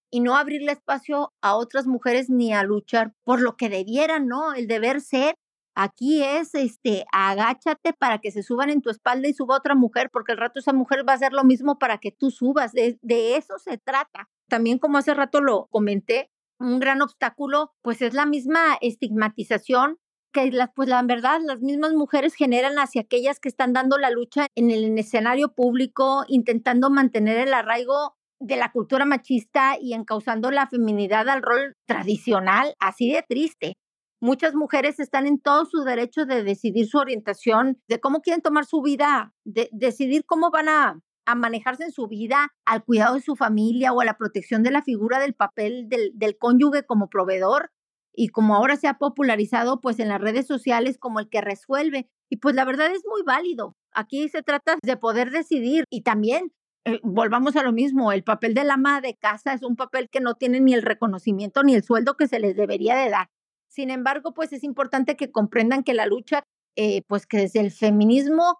y 0.10 0.21
no 0.21 0.38
abrirle 0.38 0.71
espacio 0.71 1.33
a 1.41 1.57
otras 1.57 1.88
mujeres 1.88 2.29
ni 2.29 2.53
a 2.53 2.63
luchar 2.63 3.12
por 3.25 3.41
lo 3.41 3.57
que 3.57 3.67
debieran, 3.67 4.27
¿no? 4.27 4.53
El 4.53 4.67
deber 4.67 5.01
ser 5.01 5.36
aquí 5.75 6.23
es, 6.23 6.55
este, 6.55 7.03
agáchate 7.12 7.91
para 7.91 8.19
que 8.19 8.31
se 8.31 8.43
suban 8.43 8.69
en 8.69 8.81
tu 8.81 8.89
espalda 8.89 9.27
y 9.27 9.33
suba 9.33 9.57
otra 9.57 9.75
mujer, 9.75 10.10
porque 10.10 10.31
el 10.31 10.38
rato 10.38 10.62
esa 10.62 10.71
mujer 10.71 11.05
va 11.05 11.12
a 11.12 11.15
hacer 11.17 11.33
lo 11.33 11.43
mismo 11.43 11.79
para 11.79 11.97
que 11.97 12.13
tú 12.13 12.31
subas. 12.31 12.71
De, 12.71 12.97
de 13.01 13.36
eso 13.36 13.60
se 13.60 13.77
trata. 13.77 14.29
También 14.47 14.79
como 14.79 14.97
hace 14.97 15.13
rato 15.13 15.41
lo 15.41 15.65
comenté, 15.65 16.31
un 16.60 16.80
gran 16.80 17.02
obstáculo, 17.02 17.74
pues 17.82 18.02
es 18.02 18.13
la 18.13 18.26
misma 18.26 18.78
estigmatización 18.82 19.98
que 20.34 20.52
las, 20.52 20.70
pues 20.76 20.89
la 20.89 21.02
verdad, 21.04 21.39
las 21.43 21.62
mismas 21.62 21.93
mujeres 21.93 22.36
generan 22.36 22.78
hacia 22.78 23.02
aquellas 23.02 23.39
que 23.39 23.50
están 23.50 23.74
dando 23.74 23.98
la 23.98 24.10
lucha 24.10 24.48
en 24.56 24.72
el 24.72 24.98
escenario 24.98 25.54
público, 25.54 26.26
intentando 26.28 26.89
mantener 26.89 27.38
el 27.38 27.54
arraigo 27.54 28.15
de 28.39 28.58
la 28.58 28.72
cultura 28.72 29.06
machista 29.06 29.78
y 29.80 29.93
encauzando 29.93 30.52
la 30.52 30.67
feminidad 30.67 31.28
al 31.30 31.41
rol 31.41 31.76
tradicional, 31.88 32.76
así 32.80 33.12
de 33.12 33.24
triste. 33.28 33.74
Muchas 34.20 34.56
mujeres 34.56 35.00
están 35.00 35.28
en 35.28 35.39
todo 35.39 35.65
su 35.65 35.84
derecho 35.84 36.26
de 36.26 36.43
decidir 36.43 36.88
su 36.88 36.98
orientación, 36.98 37.80
de 37.88 38.00
cómo 38.00 38.22
quieren 38.22 38.41
tomar 38.41 38.65
su 38.65 38.82
vida, 38.82 39.34
de 39.46 39.70
decidir 39.72 40.24
cómo 40.26 40.50
van 40.50 40.70
a, 40.70 41.00
a 41.27 41.35
manejarse 41.35 41.83
en 41.83 41.91
su 41.91 42.07
vida, 42.07 42.53
al 42.65 42.83
cuidado 42.83 43.15
de 43.15 43.21
su 43.21 43.35
familia 43.35 43.91
o 43.93 44.01
a 44.01 44.05
la 44.05 44.17
protección 44.17 44.63
de 44.63 44.71
la 44.71 44.81
figura 44.81 45.19
del 45.19 45.33
papel 45.33 45.89
del, 45.89 46.11
del 46.15 46.37
cónyuge 46.37 46.83
como 46.83 47.09
proveedor 47.09 47.69
y 48.15 48.29
como 48.29 48.55
ahora 48.55 48.77
se 48.77 48.87
ha 48.87 48.97
popularizado 48.97 49.79
pues 49.81 49.99
en 49.99 50.07
las 50.07 50.21
redes 50.21 50.47
sociales 50.47 50.97
como 50.97 51.19
el 51.19 51.29
que 51.29 51.41
resuelve. 51.41 52.09
Y 52.29 52.37
pues 52.37 52.55
la 52.55 52.65
verdad 52.65 52.91
es 52.91 53.03
muy 53.07 53.21
válido. 53.23 53.75
Aquí 53.91 54.27
se 54.29 54.41
trata 54.41 54.77
de 54.81 54.97
poder 54.97 55.29
decidir 55.29 55.83
y 55.91 56.01
también 56.01 56.51
eh, 56.85 56.99
volvamos 57.03 57.57
a 57.57 57.63
lo 57.63 57.73
mismo, 57.73 58.13
el 58.13 58.23
papel 58.23 58.53
de 58.53 58.63
la 58.63 58.75
ama 58.75 59.01
de 59.01 59.17
casa 59.17 59.51
es 59.51 59.61
un 59.61 59.75
papel 59.75 60.09
que 60.09 60.21
no 60.21 60.35
tiene 60.35 60.61
ni 60.61 60.73
el 60.73 60.81
reconocimiento 60.81 61.61
ni 61.61 61.75
el 61.75 61.83
sueldo 61.83 62.15
que 62.15 62.29
se 62.29 62.39
les 62.39 62.55
debería 62.55 62.95
de 62.95 63.09
dar. 63.09 63.27
Sin 63.67 63.89
embargo, 63.89 64.33
pues 64.33 64.53
es 64.53 64.63
importante 64.63 65.17
que 65.17 65.29
comprendan 65.29 65.83
que 65.83 65.93
la 65.93 66.05
lucha, 66.05 66.43
eh, 66.77 67.01
pues 67.07 67.27
que 67.27 67.39
desde 67.39 67.59
el 67.59 67.71
feminismo 67.71 68.59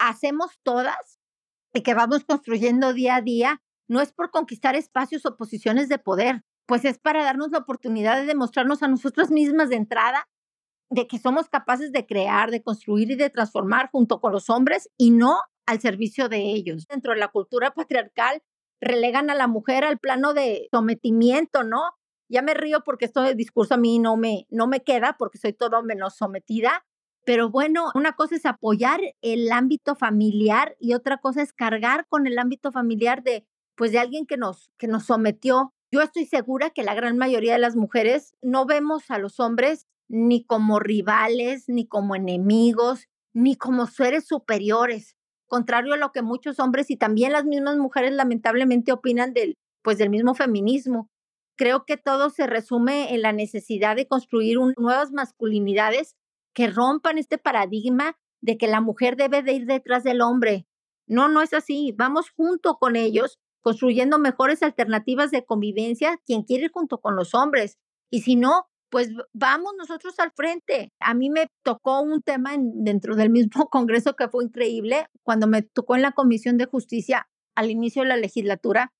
hacemos 0.00 0.58
todas 0.64 1.21
y 1.72 1.82
que 1.82 1.94
vamos 1.94 2.24
construyendo 2.24 2.92
día 2.92 3.16
a 3.16 3.22
día, 3.22 3.62
no 3.88 4.00
es 4.00 4.12
por 4.12 4.30
conquistar 4.30 4.76
espacios 4.76 5.26
o 5.26 5.36
posiciones 5.36 5.88
de 5.88 5.98
poder, 5.98 6.42
pues 6.66 6.84
es 6.84 6.98
para 6.98 7.24
darnos 7.24 7.50
la 7.50 7.58
oportunidad 7.58 8.16
de 8.16 8.26
demostrarnos 8.26 8.82
a 8.82 8.88
nosotras 8.88 9.30
mismas 9.30 9.68
de 9.68 9.76
entrada 9.76 10.28
de 10.90 11.06
que 11.06 11.18
somos 11.18 11.48
capaces 11.48 11.90
de 11.90 12.06
crear, 12.06 12.50
de 12.50 12.62
construir 12.62 13.10
y 13.10 13.16
de 13.16 13.30
transformar 13.30 13.88
junto 13.90 14.20
con 14.20 14.32
los 14.32 14.50
hombres 14.50 14.90
y 14.98 15.10
no 15.10 15.38
al 15.66 15.80
servicio 15.80 16.28
de 16.28 16.38
ellos. 16.38 16.86
Dentro 16.86 17.14
de 17.14 17.18
la 17.18 17.28
cultura 17.28 17.72
patriarcal 17.72 18.42
relegan 18.80 19.30
a 19.30 19.34
la 19.34 19.46
mujer 19.46 19.84
al 19.84 19.98
plano 19.98 20.34
de 20.34 20.68
sometimiento, 20.70 21.62
¿no? 21.62 21.82
Ya 22.28 22.42
me 22.42 22.54
río 22.54 22.82
porque 22.84 23.06
este 23.06 23.34
discurso 23.34 23.74
a 23.74 23.78
mí 23.78 23.98
no 23.98 24.16
me, 24.16 24.46
no 24.50 24.66
me 24.66 24.80
queda 24.80 25.16
porque 25.18 25.38
soy 25.38 25.52
todo 25.52 25.82
menos 25.82 26.16
sometida, 26.16 26.84
pero 27.24 27.50
bueno, 27.50 27.90
una 27.94 28.12
cosa 28.12 28.36
es 28.36 28.46
apoyar 28.46 29.00
el 29.22 29.50
ámbito 29.52 29.94
familiar 29.94 30.76
y 30.80 30.94
otra 30.94 31.18
cosa 31.18 31.42
es 31.42 31.52
cargar 31.52 32.06
con 32.08 32.26
el 32.26 32.38
ámbito 32.38 32.72
familiar 32.72 33.22
de 33.22 33.46
pues 33.74 33.92
de 33.92 33.98
alguien 33.98 34.26
que 34.26 34.36
nos 34.36 34.70
que 34.78 34.88
nos 34.88 35.04
sometió. 35.04 35.72
Yo 35.90 36.02
estoy 36.02 36.26
segura 36.26 36.70
que 36.70 36.82
la 36.82 36.94
gran 36.94 37.18
mayoría 37.18 37.52
de 37.54 37.58
las 37.58 37.76
mujeres 37.76 38.34
no 38.42 38.66
vemos 38.66 39.10
a 39.10 39.18
los 39.18 39.40
hombres 39.40 39.86
ni 40.08 40.44
como 40.44 40.78
rivales, 40.78 41.64
ni 41.68 41.86
como 41.86 42.14
enemigos, 42.14 43.08
ni 43.32 43.56
como 43.56 43.86
seres 43.86 44.26
superiores 44.26 45.16
contrario 45.52 45.92
a 45.92 45.98
lo 45.98 46.12
que 46.12 46.22
muchos 46.22 46.58
hombres 46.60 46.90
y 46.90 46.96
también 46.96 47.30
las 47.30 47.44
mismas 47.44 47.76
mujeres 47.76 48.12
lamentablemente 48.12 48.90
opinan 48.90 49.34
del, 49.34 49.58
pues 49.82 49.98
del 49.98 50.08
mismo 50.08 50.34
feminismo. 50.34 51.10
Creo 51.58 51.84
que 51.84 51.98
todo 51.98 52.30
se 52.30 52.46
resume 52.46 53.12
en 53.12 53.20
la 53.20 53.34
necesidad 53.34 53.94
de 53.94 54.08
construir 54.08 54.56
nuevas 54.78 55.12
masculinidades 55.12 56.14
que 56.54 56.68
rompan 56.68 57.18
este 57.18 57.38
paradigma 57.38 58.16
de 58.40 58.58
que 58.58 58.66
la 58.66 58.80
mujer 58.80 59.16
debe 59.16 59.42
de 59.42 59.52
ir 59.52 59.66
detrás 59.66 60.02
del 60.04 60.20
hombre. 60.20 60.66
No, 61.06 61.28
no 61.28 61.42
es 61.42 61.52
así. 61.54 61.94
Vamos 61.96 62.30
junto 62.30 62.76
con 62.76 62.96
ellos, 62.96 63.38
construyendo 63.60 64.18
mejores 64.18 64.62
alternativas 64.62 65.30
de 65.30 65.44
convivencia, 65.44 66.18
quien 66.24 66.42
quiere 66.42 66.64
ir 66.64 66.72
junto 66.72 67.00
con 67.00 67.16
los 67.16 67.34
hombres. 67.34 67.78
Y 68.10 68.22
si 68.22 68.36
no, 68.36 68.66
pues 68.90 69.08
vamos 69.32 69.72
nosotros 69.78 70.18
al 70.18 70.32
frente. 70.32 70.92
A 71.00 71.14
mí 71.14 71.30
me 71.30 71.48
tocó 71.64 72.02
un 72.02 72.20
tema 72.20 72.52
dentro 72.58 73.16
del 73.16 73.30
mismo 73.30 73.66
Congreso 73.70 74.14
que 74.16 74.28
fue 74.28 74.44
increíble. 74.44 75.06
Cuando 75.22 75.46
me 75.46 75.62
tocó 75.62 75.96
en 75.96 76.02
la 76.02 76.12
Comisión 76.12 76.58
de 76.58 76.66
Justicia 76.66 77.28
al 77.54 77.70
inicio 77.70 78.02
de 78.02 78.08
la 78.08 78.16
legislatura, 78.16 78.92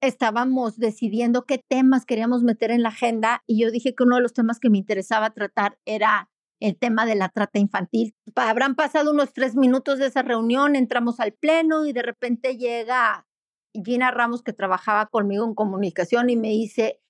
estábamos 0.00 0.78
decidiendo 0.78 1.44
qué 1.44 1.58
temas 1.58 2.04
queríamos 2.04 2.42
meter 2.42 2.70
en 2.70 2.82
la 2.82 2.90
agenda 2.90 3.42
y 3.46 3.60
yo 3.60 3.70
dije 3.70 3.94
que 3.94 4.04
uno 4.04 4.16
de 4.16 4.22
los 4.22 4.32
temas 4.32 4.60
que 4.60 4.70
me 4.70 4.78
interesaba 4.78 5.30
tratar 5.30 5.78
era 5.84 6.30
el 6.60 6.76
tema 6.76 7.06
de 7.06 7.14
la 7.14 7.28
trata 7.28 7.58
infantil. 7.58 8.14
Habrán 8.34 8.74
pasado 8.74 9.12
unos 9.12 9.32
tres 9.32 9.54
minutos 9.54 9.98
de 9.98 10.06
esa 10.06 10.22
reunión, 10.22 10.76
entramos 10.76 11.20
al 11.20 11.32
pleno 11.32 11.86
y 11.86 11.92
de 11.92 12.02
repente 12.02 12.56
llega 12.56 13.26
Gina 13.72 14.10
Ramos 14.10 14.42
que 14.42 14.52
trabajaba 14.52 15.06
conmigo 15.06 15.44
en 15.44 15.54
comunicación 15.54 16.30
y 16.30 16.36
me 16.36 16.48
dice, 16.48 17.00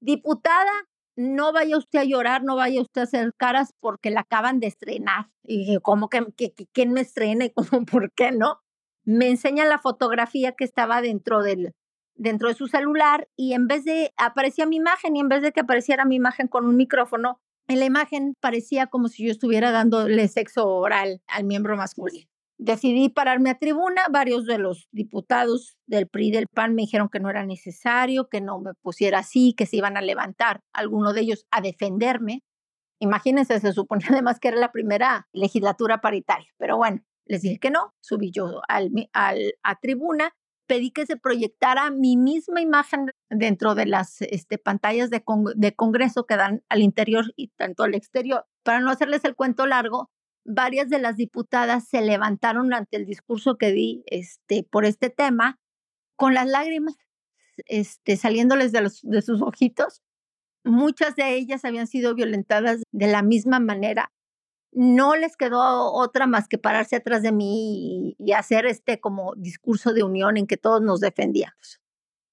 diputada, 0.00 0.72
no 1.16 1.52
vaya 1.52 1.78
usted 1.78 2.00
a 2.00 2.04
llorar, 2.04 2.42
no 2.42 2.56
vaya 2.56 2.80
usted 2.80 3.00
a 3.00 3.04
hacer 3.04 3.32
caras 3.36 3.72
porque 3.80 4.10
la 4.10 4.20
acaban 4.20 4.60
de 4.60 4.66
estrenar. 4.66 5.30
Y 5.42 5.58
dije, 5.58 5.80
¿cómo 5.80 6.08
que, 6.08 6.26
quién 6.72 6.92
me 6.92 7.00
estrena 7.00 7.46
y 7.46 7.50
cómo, 7.50 7.86
por 7.86 8.12
qué 8.12 8.32
no? 8.32 8.60
Me 9.04 9.28
enseña 9.28 9.64
la 9.64 9.78
fotografía 9.78 10.52
que 10.52 10.64
estaba 10.64 11.00
dentro 11.00 11.42
del, 11.42 11.72
dentro 12.16 12.48
de 12.48 12.54
su 12.54 12.66
celular 12.66 13.28
y 13.36 13.54
en 13.54 13.66
vez 13.66 13.84
de 13.84 14.12
aparecía 14.16 14.66
mi 14.66 14.76
imagen 14.76 15.16
y 15.16 15.20
en 15.20 15.28
vez 15.28 15.42
de 15.42 15.52
que 15.52 15.60
apareciera 15.60 16.04
mi 16.04 16.16
imagen 16.16 16.48
con 16.48 16.66
un 16.66 16.76
micrófono, 16.76 17.40
en 17.68 17.80
la 17.80 17.84
imagen 17.84 18.34
parecía 18.40 18.86
como 18.86 19.08
si 19.08 19.24
yo 19.24 19.30
estuviera 19.30 19.70
dándole 19.70 20.28
sexo 20.28 20.66
oral 20.68 21.22
al 21.26 21.44
miembro 21.44 21.76
masculino. 21.76 22.28
Decidí 22.58 23.10
pararme 23.10 23.50
a 23.50 23.58
tribuna, 23.58 24.02
varios 24.10 24.46
de 24.46 24.56
los 24.56 24.88
diputados 24.90 25.76
del 25.86 26.08
PRI 26.08 26.30
del 26.30 26.46
PAN 26.46 26.74
me 26.74 26.82
dijeron 26.82 27.10
que 27.10 27.20
no 27.20 27.28
era 27.28 27.44
necesario, 27.44 28.28
que 28.28 28.40
no 28.40 28.60
me 28.60 28.72
pusiera 28.80 29.18
así, 29.18 29.52
que 29.54 29.66
se 29.66 29.76
iban 29.76 29.98
a 29.98 30.00
levantar, 30.00 30.60
algunos 30.72 31.14
de 31.14 31.20
ellos 31.20 31.46
a 31.50 31.60
defenderme. 31.60 32.42
Imagínense, 32.98 33.60
se 33.60 33.72
suponía 33.72 34.08
además 34.10 34.40
que 34.40 34.48
era 34.48 34.56
la 34.56 34.72
primera 34.72 35.28
legislatura 35.34 36.00
paritaria, 36.00 36.48
pero 36.56 36.78
bueno, 36.78 37.02
les 37.26 37.42
dije 37.42 37.58
que 37.58 37.70
no, 37.70 37.92
subí 38.00 38.30
yo 38.30 38.62
al, 38.68 38.90
al, 39.12 39.54
a 39.62 39.78
tribuna, 39.78 40.32
pedí 40.66 40.90
que 40.90 41.06
se 41.06 41.16
proyectara 41.16 41.90
mi 41.90 42.16
misma 42.16 42.60
imagen 42.60 43.10
dentro 43.30 43.74
de 43.74 43.86
las 43.86 44.20
este, 44.22 44.58
pantallas 44.58 45.10
de, 45.10 45.22
Congreso 45.74 46.26
que 46.26 46.36
dan 46.36 46.62
al 46.68 46.82
interior 46.82 47.32
y 47.36 47.48
tanto 47.48 47.84
al 47.84 47.94
exterior. 47.94 48.46
Para 48.62 48.80
no 48.80 48.90
hacerles 48.90 49.24
el 49.24 49.34
cuento 49.34 49.66
largo, 49.66 50.10
varias 50.44 50.88
de 50.88 50.98
las 50.98 51.16
diputadas 51.16 51.88
se 51.88 52.02
levantaron 52.02 52.72
ante 52.74 52.96
el 52.96 53.06
discurso 53.06 53.56
que 53.56 53.72
di 53.72 54.04
este, 54.06 54.64
por 54.64 54.84
este 54.84 55.10
tema 55.10 55.58
con 56.16 56.34
las 56.34 56.46
lágrimas 56.46 56.96
este, 57.66 58.16
saliéndoles 58.16 58.72
de 58.72 59.22
sus 59.22 59.42
ojitos. 59.42 60.02
Muchas 60.64 61.14
de 61.14 61.34
ellas 61.34 61.64
habían 61.64 61.86
sido 61.86 62.14
violentadas 62.14 62.82
de 62.90 63.06
la 63.06 63.22
misma 63.22 63.60
manera. 63.60 64.12
No 64.78 65.16
les 65.16 65.38
quedó 65.38 65.90
otra 65.90 66.26
más 66.26 66.48
que 66.48 66.58
pararse 66.58 66.96
atrás 66.96 67.22
de 67.22 67.32
mí 67.32 68.14
y, 68.18 68.32
hacer 68.32 68.66
este 68.66 69.00
como 69.00 69.34
discurso 69.34 69.94
de 69.94 70.02
unión 70.02 70.36
en 70.36 70.46
que 70.46 70.58
todos 70.58 70.82
nos 70.82 71.00
defendíamos. 71.00 71.80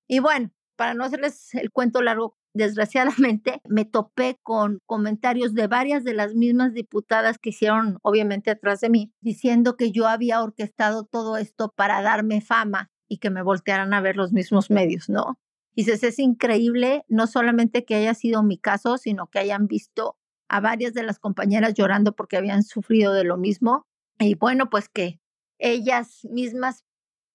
Y 0.10 0.20
bueno, 0.20 0.52
para 0.76 0.94
no 0.94 1.06
hacerles 1.06 1.56
el 1.56 1.72
cuento 1.72 2.02
largo, 2.02 2.36
desgraciadamente 2.54 3.62
me 3.70 3.86
topé 3.86 4.40
con 4.44 4.80
comentarios 4.86 5.54
de 5.54 5.68
varias 5.68 6.04
de 6.04 6.14
las 6.14 6.36
mismas 6.36 6.74
diputadas 6.74 7.38
que 7.38 7.52
hicieron 7.52 7.98
obviamente 8.02 8.52
atrás 8.52 8.82
de 8.82 8.90
mí, 8.90 9.14
diciendo 9.22 9.78
que 9.78 9.94
yo 9.94 10.10
había 10.10 10.44
orquestado 10.44 11.06
todo 11.06 11.38
esto 11.38 11.72
para 11.74 12.02
darme 12.02 12.42
fama 12.42 12.92
y 13.08 13.20
que 13.20 13.30
me 13.30 13.42
voltearan 13.42 13.94
a 13.94 14.02
ver 14.02 14.18
los 14.18 14.34
mismos 14.34 14.70
medios, 14.70 15.08
¿no? 15.08 15.40
Dices, 15.78 16.04
es 16.04 16.20
increíble 16.20 17.06
no 17.08 17.26
solamente 17.26 17.86
que 17.86 17.96
haya 17.96 18.14
sido 18.16 18.44
mi 18.44 18.58
caso, 18.58 18.98
sino 18.98 19.28
que 19.28 19.40
hayan 19.40 19.68
visto 19.68 20.18
a 20.54 20.60
varias 20.60 20.94
de 20.94 21.02
las 21.02 21.18
compañeras 21.18 21.74
llorando 21.74 22.16
porque 22.16 22.38
habían 22.38 22.62
sufrido 22.62 23.12
de 23.14 23.24
lo 23.24 23.38
mismo. 23.38 23.88
Y 24.20 24.36
bueno, 24.36 24.70
pues 24.70 24.88
que 24.88 25.20
ellas 25.58 26.20
mismas 26.30 26.86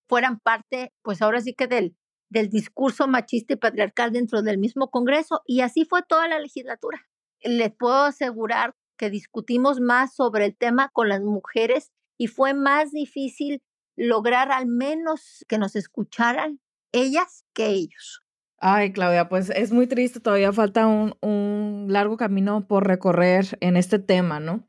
fueran 0.09 0.39
parte, 0.39 0.93
pues 1.03 1.21
ahora 1.21 1.41
sí 1.41 1.53
que 1.53 1.67
del 1.67 1.97
del 2.31 2.49
discurso 2.49 3.09
machista 3.09 3.55
y 3.55 3.57
patriarcal 3.57 4.13
dentro 4.13 4.43
del 4.43 4.59
mismo 4.59 4.91
Congreso 4.91 5.41
y 5.47 5.63
así 5.63 5.85
fue 5.85 6.03
toda 6.07 6.29
la 6.29 6.39
legislatura. 6.39 7.09
Les 7.41 7.75
puedo 7.75 8.05
asegurar 8.05 8.77
que 8.99 9.11
discutimos 9.11 9.81
más 9.81 10.15
sobre 10.15 10.45
el 10.45 10.57
tema 10.57 10.91
con 10.93 11.09
las 11.09 11.23
mujeres 11.23 11.91
y 12.19 12.27
fue 12.27 12.53
más 12.53 12.93
difícil 12.93 13.63
lograr 13.97 14.53
al 14.53 14.67
menos 14.67 15.45
que 15.49 15.59
nos 15.59 15.75
escucharan 15.75 16.61
ellas 16.93 17.45
que 17.55 17.69
ellos. 17.69 18.23
Ay, 18.59 18.93
Claudia, 18.93 19.29
pues 19.29 19.51
es 19.51 19.73
muy 19.73 19.87
triste, 19.87 20.21
todavía 20.21 20.53
falta 20.53 20.87
un, 20.87 21.15
un 21.21 21.87
largo 21.89 22.17
camino 22.17 22.67
por 22.67 22.87
recorrer 22.87 23.57
en 23.61 23.77
este 23.77 23.99
tema, 23.99 24.41
¿no? 24.41 24.69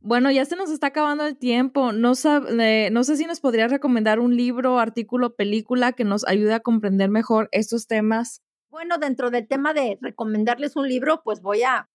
Bueno, 0.00 0.30
ya 0.30 0.44
se 0.44 0.54
nos 0.54 0.70
está 0.70 0.88
acabando 0.88 1.24
el 1.24 1.38
tiempo. 1.38 1.92
No, 1.92 2.12
no 2.12 3.04
sé 3.04 3.16
si 3.16 3.24
nos 3.24 3.40
podría 3.40 3.68
recomendar 3.68 4.20
un 4.20 4.36
libro, 4.36 4.78
artículo, 4.78 5.34
película 5.34 5.92
que 5.92 6.04
nos 6.04 6.26
ayude 6.26 6.52
a 6.52 6.60
comprender 6.60 7.08
mejor 7.08 7.48
estos 7.52 7.86
temas. 7.86 8.42
Bueno, 8.68 8.98
dentro 8.98 9.30
del 9.30 9.48
tema 9.48 9.72
de 9.72 9.96
recomendarles 10.02 10.76
un 10.76 10.88
libro, 10.88 11.22
pues 11.24 11.40
voy 11.40 11.62
a, 11.62 11.88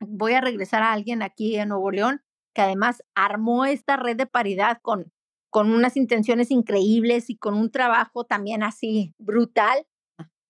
voy 0.00 0.32
a 0.32 0.40
regresar 0.40 0.82
a 0.82 0.92
alguien 0.92 1.20
aquí 1.20 1.56
en 1.56 1.68
Nuevo 1.68 1.90
León 1.90 2.22
que 2.54 2.62
además 2.62 3.02
armó 3.14 3.66
esta 3.66 3.96
red 3.96 4.16
de 4.16 4.26
paridad 4.26 4.78
con, 4.80 5.12
con 5.50 5.72
unas 5.72 5.98
intenciones 5.98 6.50
increíbles 6.50 7.28
y 7.28 7.36
con 7.36 7.52
un 7.52 7.70
trabajo 7.70 8.24
también 8.24 8.62
así 8.62 9.14
brutal. 9.18 9.86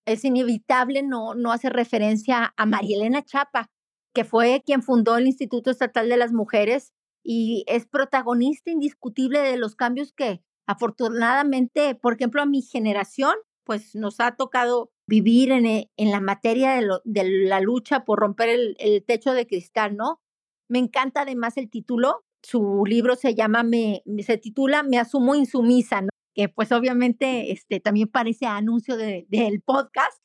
Es 0.05 0.25
inevitable 0.25 1.03
no, 1.03 1.33
no 1.35 1.51
hacer 1.51 1.73
referencia 1.73 2.53
a 2.57 2.65
María 2.65 2.97
Elena 2.97 3.23
Chapa, 3.23 3.69
que 4.13 4.23
fue 4.23 4.61
quien 4.65 4.81
fundó 4.81 5.17
el 5.17 5.27
Instituto 5.27 5.71
Estatal 5.71 6.09
de 6.09 6.17
las 6.17 6.33
Mujeres 6.33 6.93
y 7.23 7.63
es 7.67 7.85
protagonista 7.85 8.69
indiscutible 8.69 9.39
de 9.39 9.57
los 9.57 9.75
cambios 9.75 10.11
que 10.11 10.41
afortunadamente, 10.67 11.95
por 11.95 12.13
ejemplo, 12.13 12.41
a 12.41 12.45
mi 12.45 12.61
generación, 12.61 13.35
pues 13.63 13.95
nos 13.95 14.19
ha 14.19 14.35
tocado 14.35 14.91
vivir 15.07 15.51
en, 15.51 15.65
eh, 15.65 15.91
en 15.97 16.11
la 16.11 16.19
materia 16.19 16.79
de, 17.05 17.23
la 17.45 17.59
lucha 17.59 18.03
por 18.05 18.19
romper 18.19 18.49
el, 18.49 19.03
techo 19.05 19.33
de 19.33 19.47
cristal, 19.47 19.95
¿no? 19.95 20.21
Me 20.69 20.79
encanta 20.79 21.21
además 21.21 21.57
el 21.57 21.69
título. 21.69 22.23
Su 22.41 22.83
libro 22.85 23.15
se 23.15 23.35
llama, 23.35 23.63
me, 23.63 24.03
se 24.25 24.37
titula 24.37 24.83
Me 24.83 24.99
asumo 24.99 25.35
insumisa. 25.35 26.01
Que 26.33 26.49
pues 26.49 26.71
obviamente 26.71 27.51
este, 27.51 27.79
también 27.79 28.07
parece 28.07 28.45
anuncio 28.45 28.97
del 28.97 29.25
de, 29.29 29.61
podcast 29.65 30.23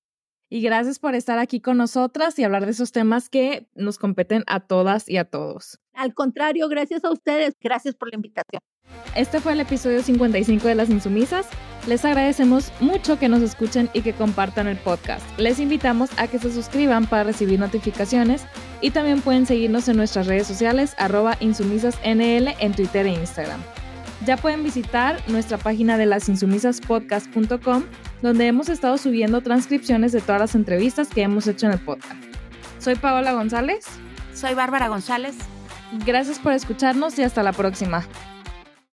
Y, 0.49 0.59
y 0.59 0.61
gracias 0.61 0.99
por 0.99 1.13
estar 1.13 1.39
aquí 1.39 1.59
con 1.59 1.75
nosotras 1.75 2.39
y 2.39 2.45
hablar 2.45 2.63
de 2.63 2.71
esos 2.71 2.93
temas 2.93 3.27
que 3.27 3.67
nos 3.75 3.97
competen 3.97 4.45
a 4.47 4.61
todas 4.61 5.09
y 5.09 5.17
a 5.17 5.25
todos. 5.25 5.81
Al 5.93 6.13
contrario, 6.13 6.69
gracias 6.69 7.03
a 7.03 7.11
ustedes. 7.11 7.53
Gracias 7.59 7.95
por 7.95 8.09
la 8.09 8.15
invitación. 8.15 8.61
Este 9.13 9.41
fue 9.41 9.51
el 9.51 9.59
episodio 9.59 10.01
55 10.01 10.69
de 10.69 10.75
Las 10.75 10.89
Insumisas. 10.89 11.49
Les 11.87 12.05
agradecemos 12.05 12.71
mucho 12.79 13.19
que 13.19 13.27
nos 13.27 13.41
escuchen 13.41 13.89
y 13.93 14.01
que 14.01 14.13
compartan 14.13 14.67
el 14.67 14.77
podcast. 14.77 15.25
Les 15.37 15.59
invitamos 15.59 16.09
a 16.17 16.27
que 16.27 16.39
se 16.39 16.53
suscriban 16.53 17.07
para 17.07 17.25
recibir 17.25 17.59
notificaciones 17.59 18.45
y 18.79 18.91
también 18.91 19.19
pueden 19.19 19.45
seguirnos 19.45 19.89
en 19.89 19.97
nuestras 19.97 20.27
redes 20.27 20.47
sociales 20.47 20.95
arroba 20.97 21.35
insumisasnl 21.41 22.53
en 22.59 22.73
Twitter 22.73 23.05
e 23.05 23.11
Instagram. 23.11 23.61
Ya 24.25 24.37
pueden 24.37 24.63
visitar 24.63 25.19
nuestra 25.27 25.57
página 25.57 25.97
de 25.97 26.05
lasinsumisaspodcast.com 26.05 27.83
donde 28.21 28.47
hemos 28.47 28.69
estado 28.69 28.97
subiendo 28.97 29.41
transcripciones 29.41 30.13
de 30.13 30.21
todas 30.21 30.39
las 30.39 30.55
entrevistas 30.55 31.09
que 31.09 31.23
hemos 31.23 31.45
hecho 31.47 31.65
en 31.65 31.73
el 31.73 31.79
podcast. 31.79 32.15
Soy 32.79 32.95
Paola 32.95 33.33
González. 33.33 33.85
Soy 34.33 34.53
Bárbara 34.53 34.87
González. 34.87 35.35
Gracias 36.05 36.39
por 36.39 36.53
escucharnos 36.53 37.19
y 37.19 37.23
hasta 37.23 37.43
la 37.43 37.51
próxima. 37.51 38.07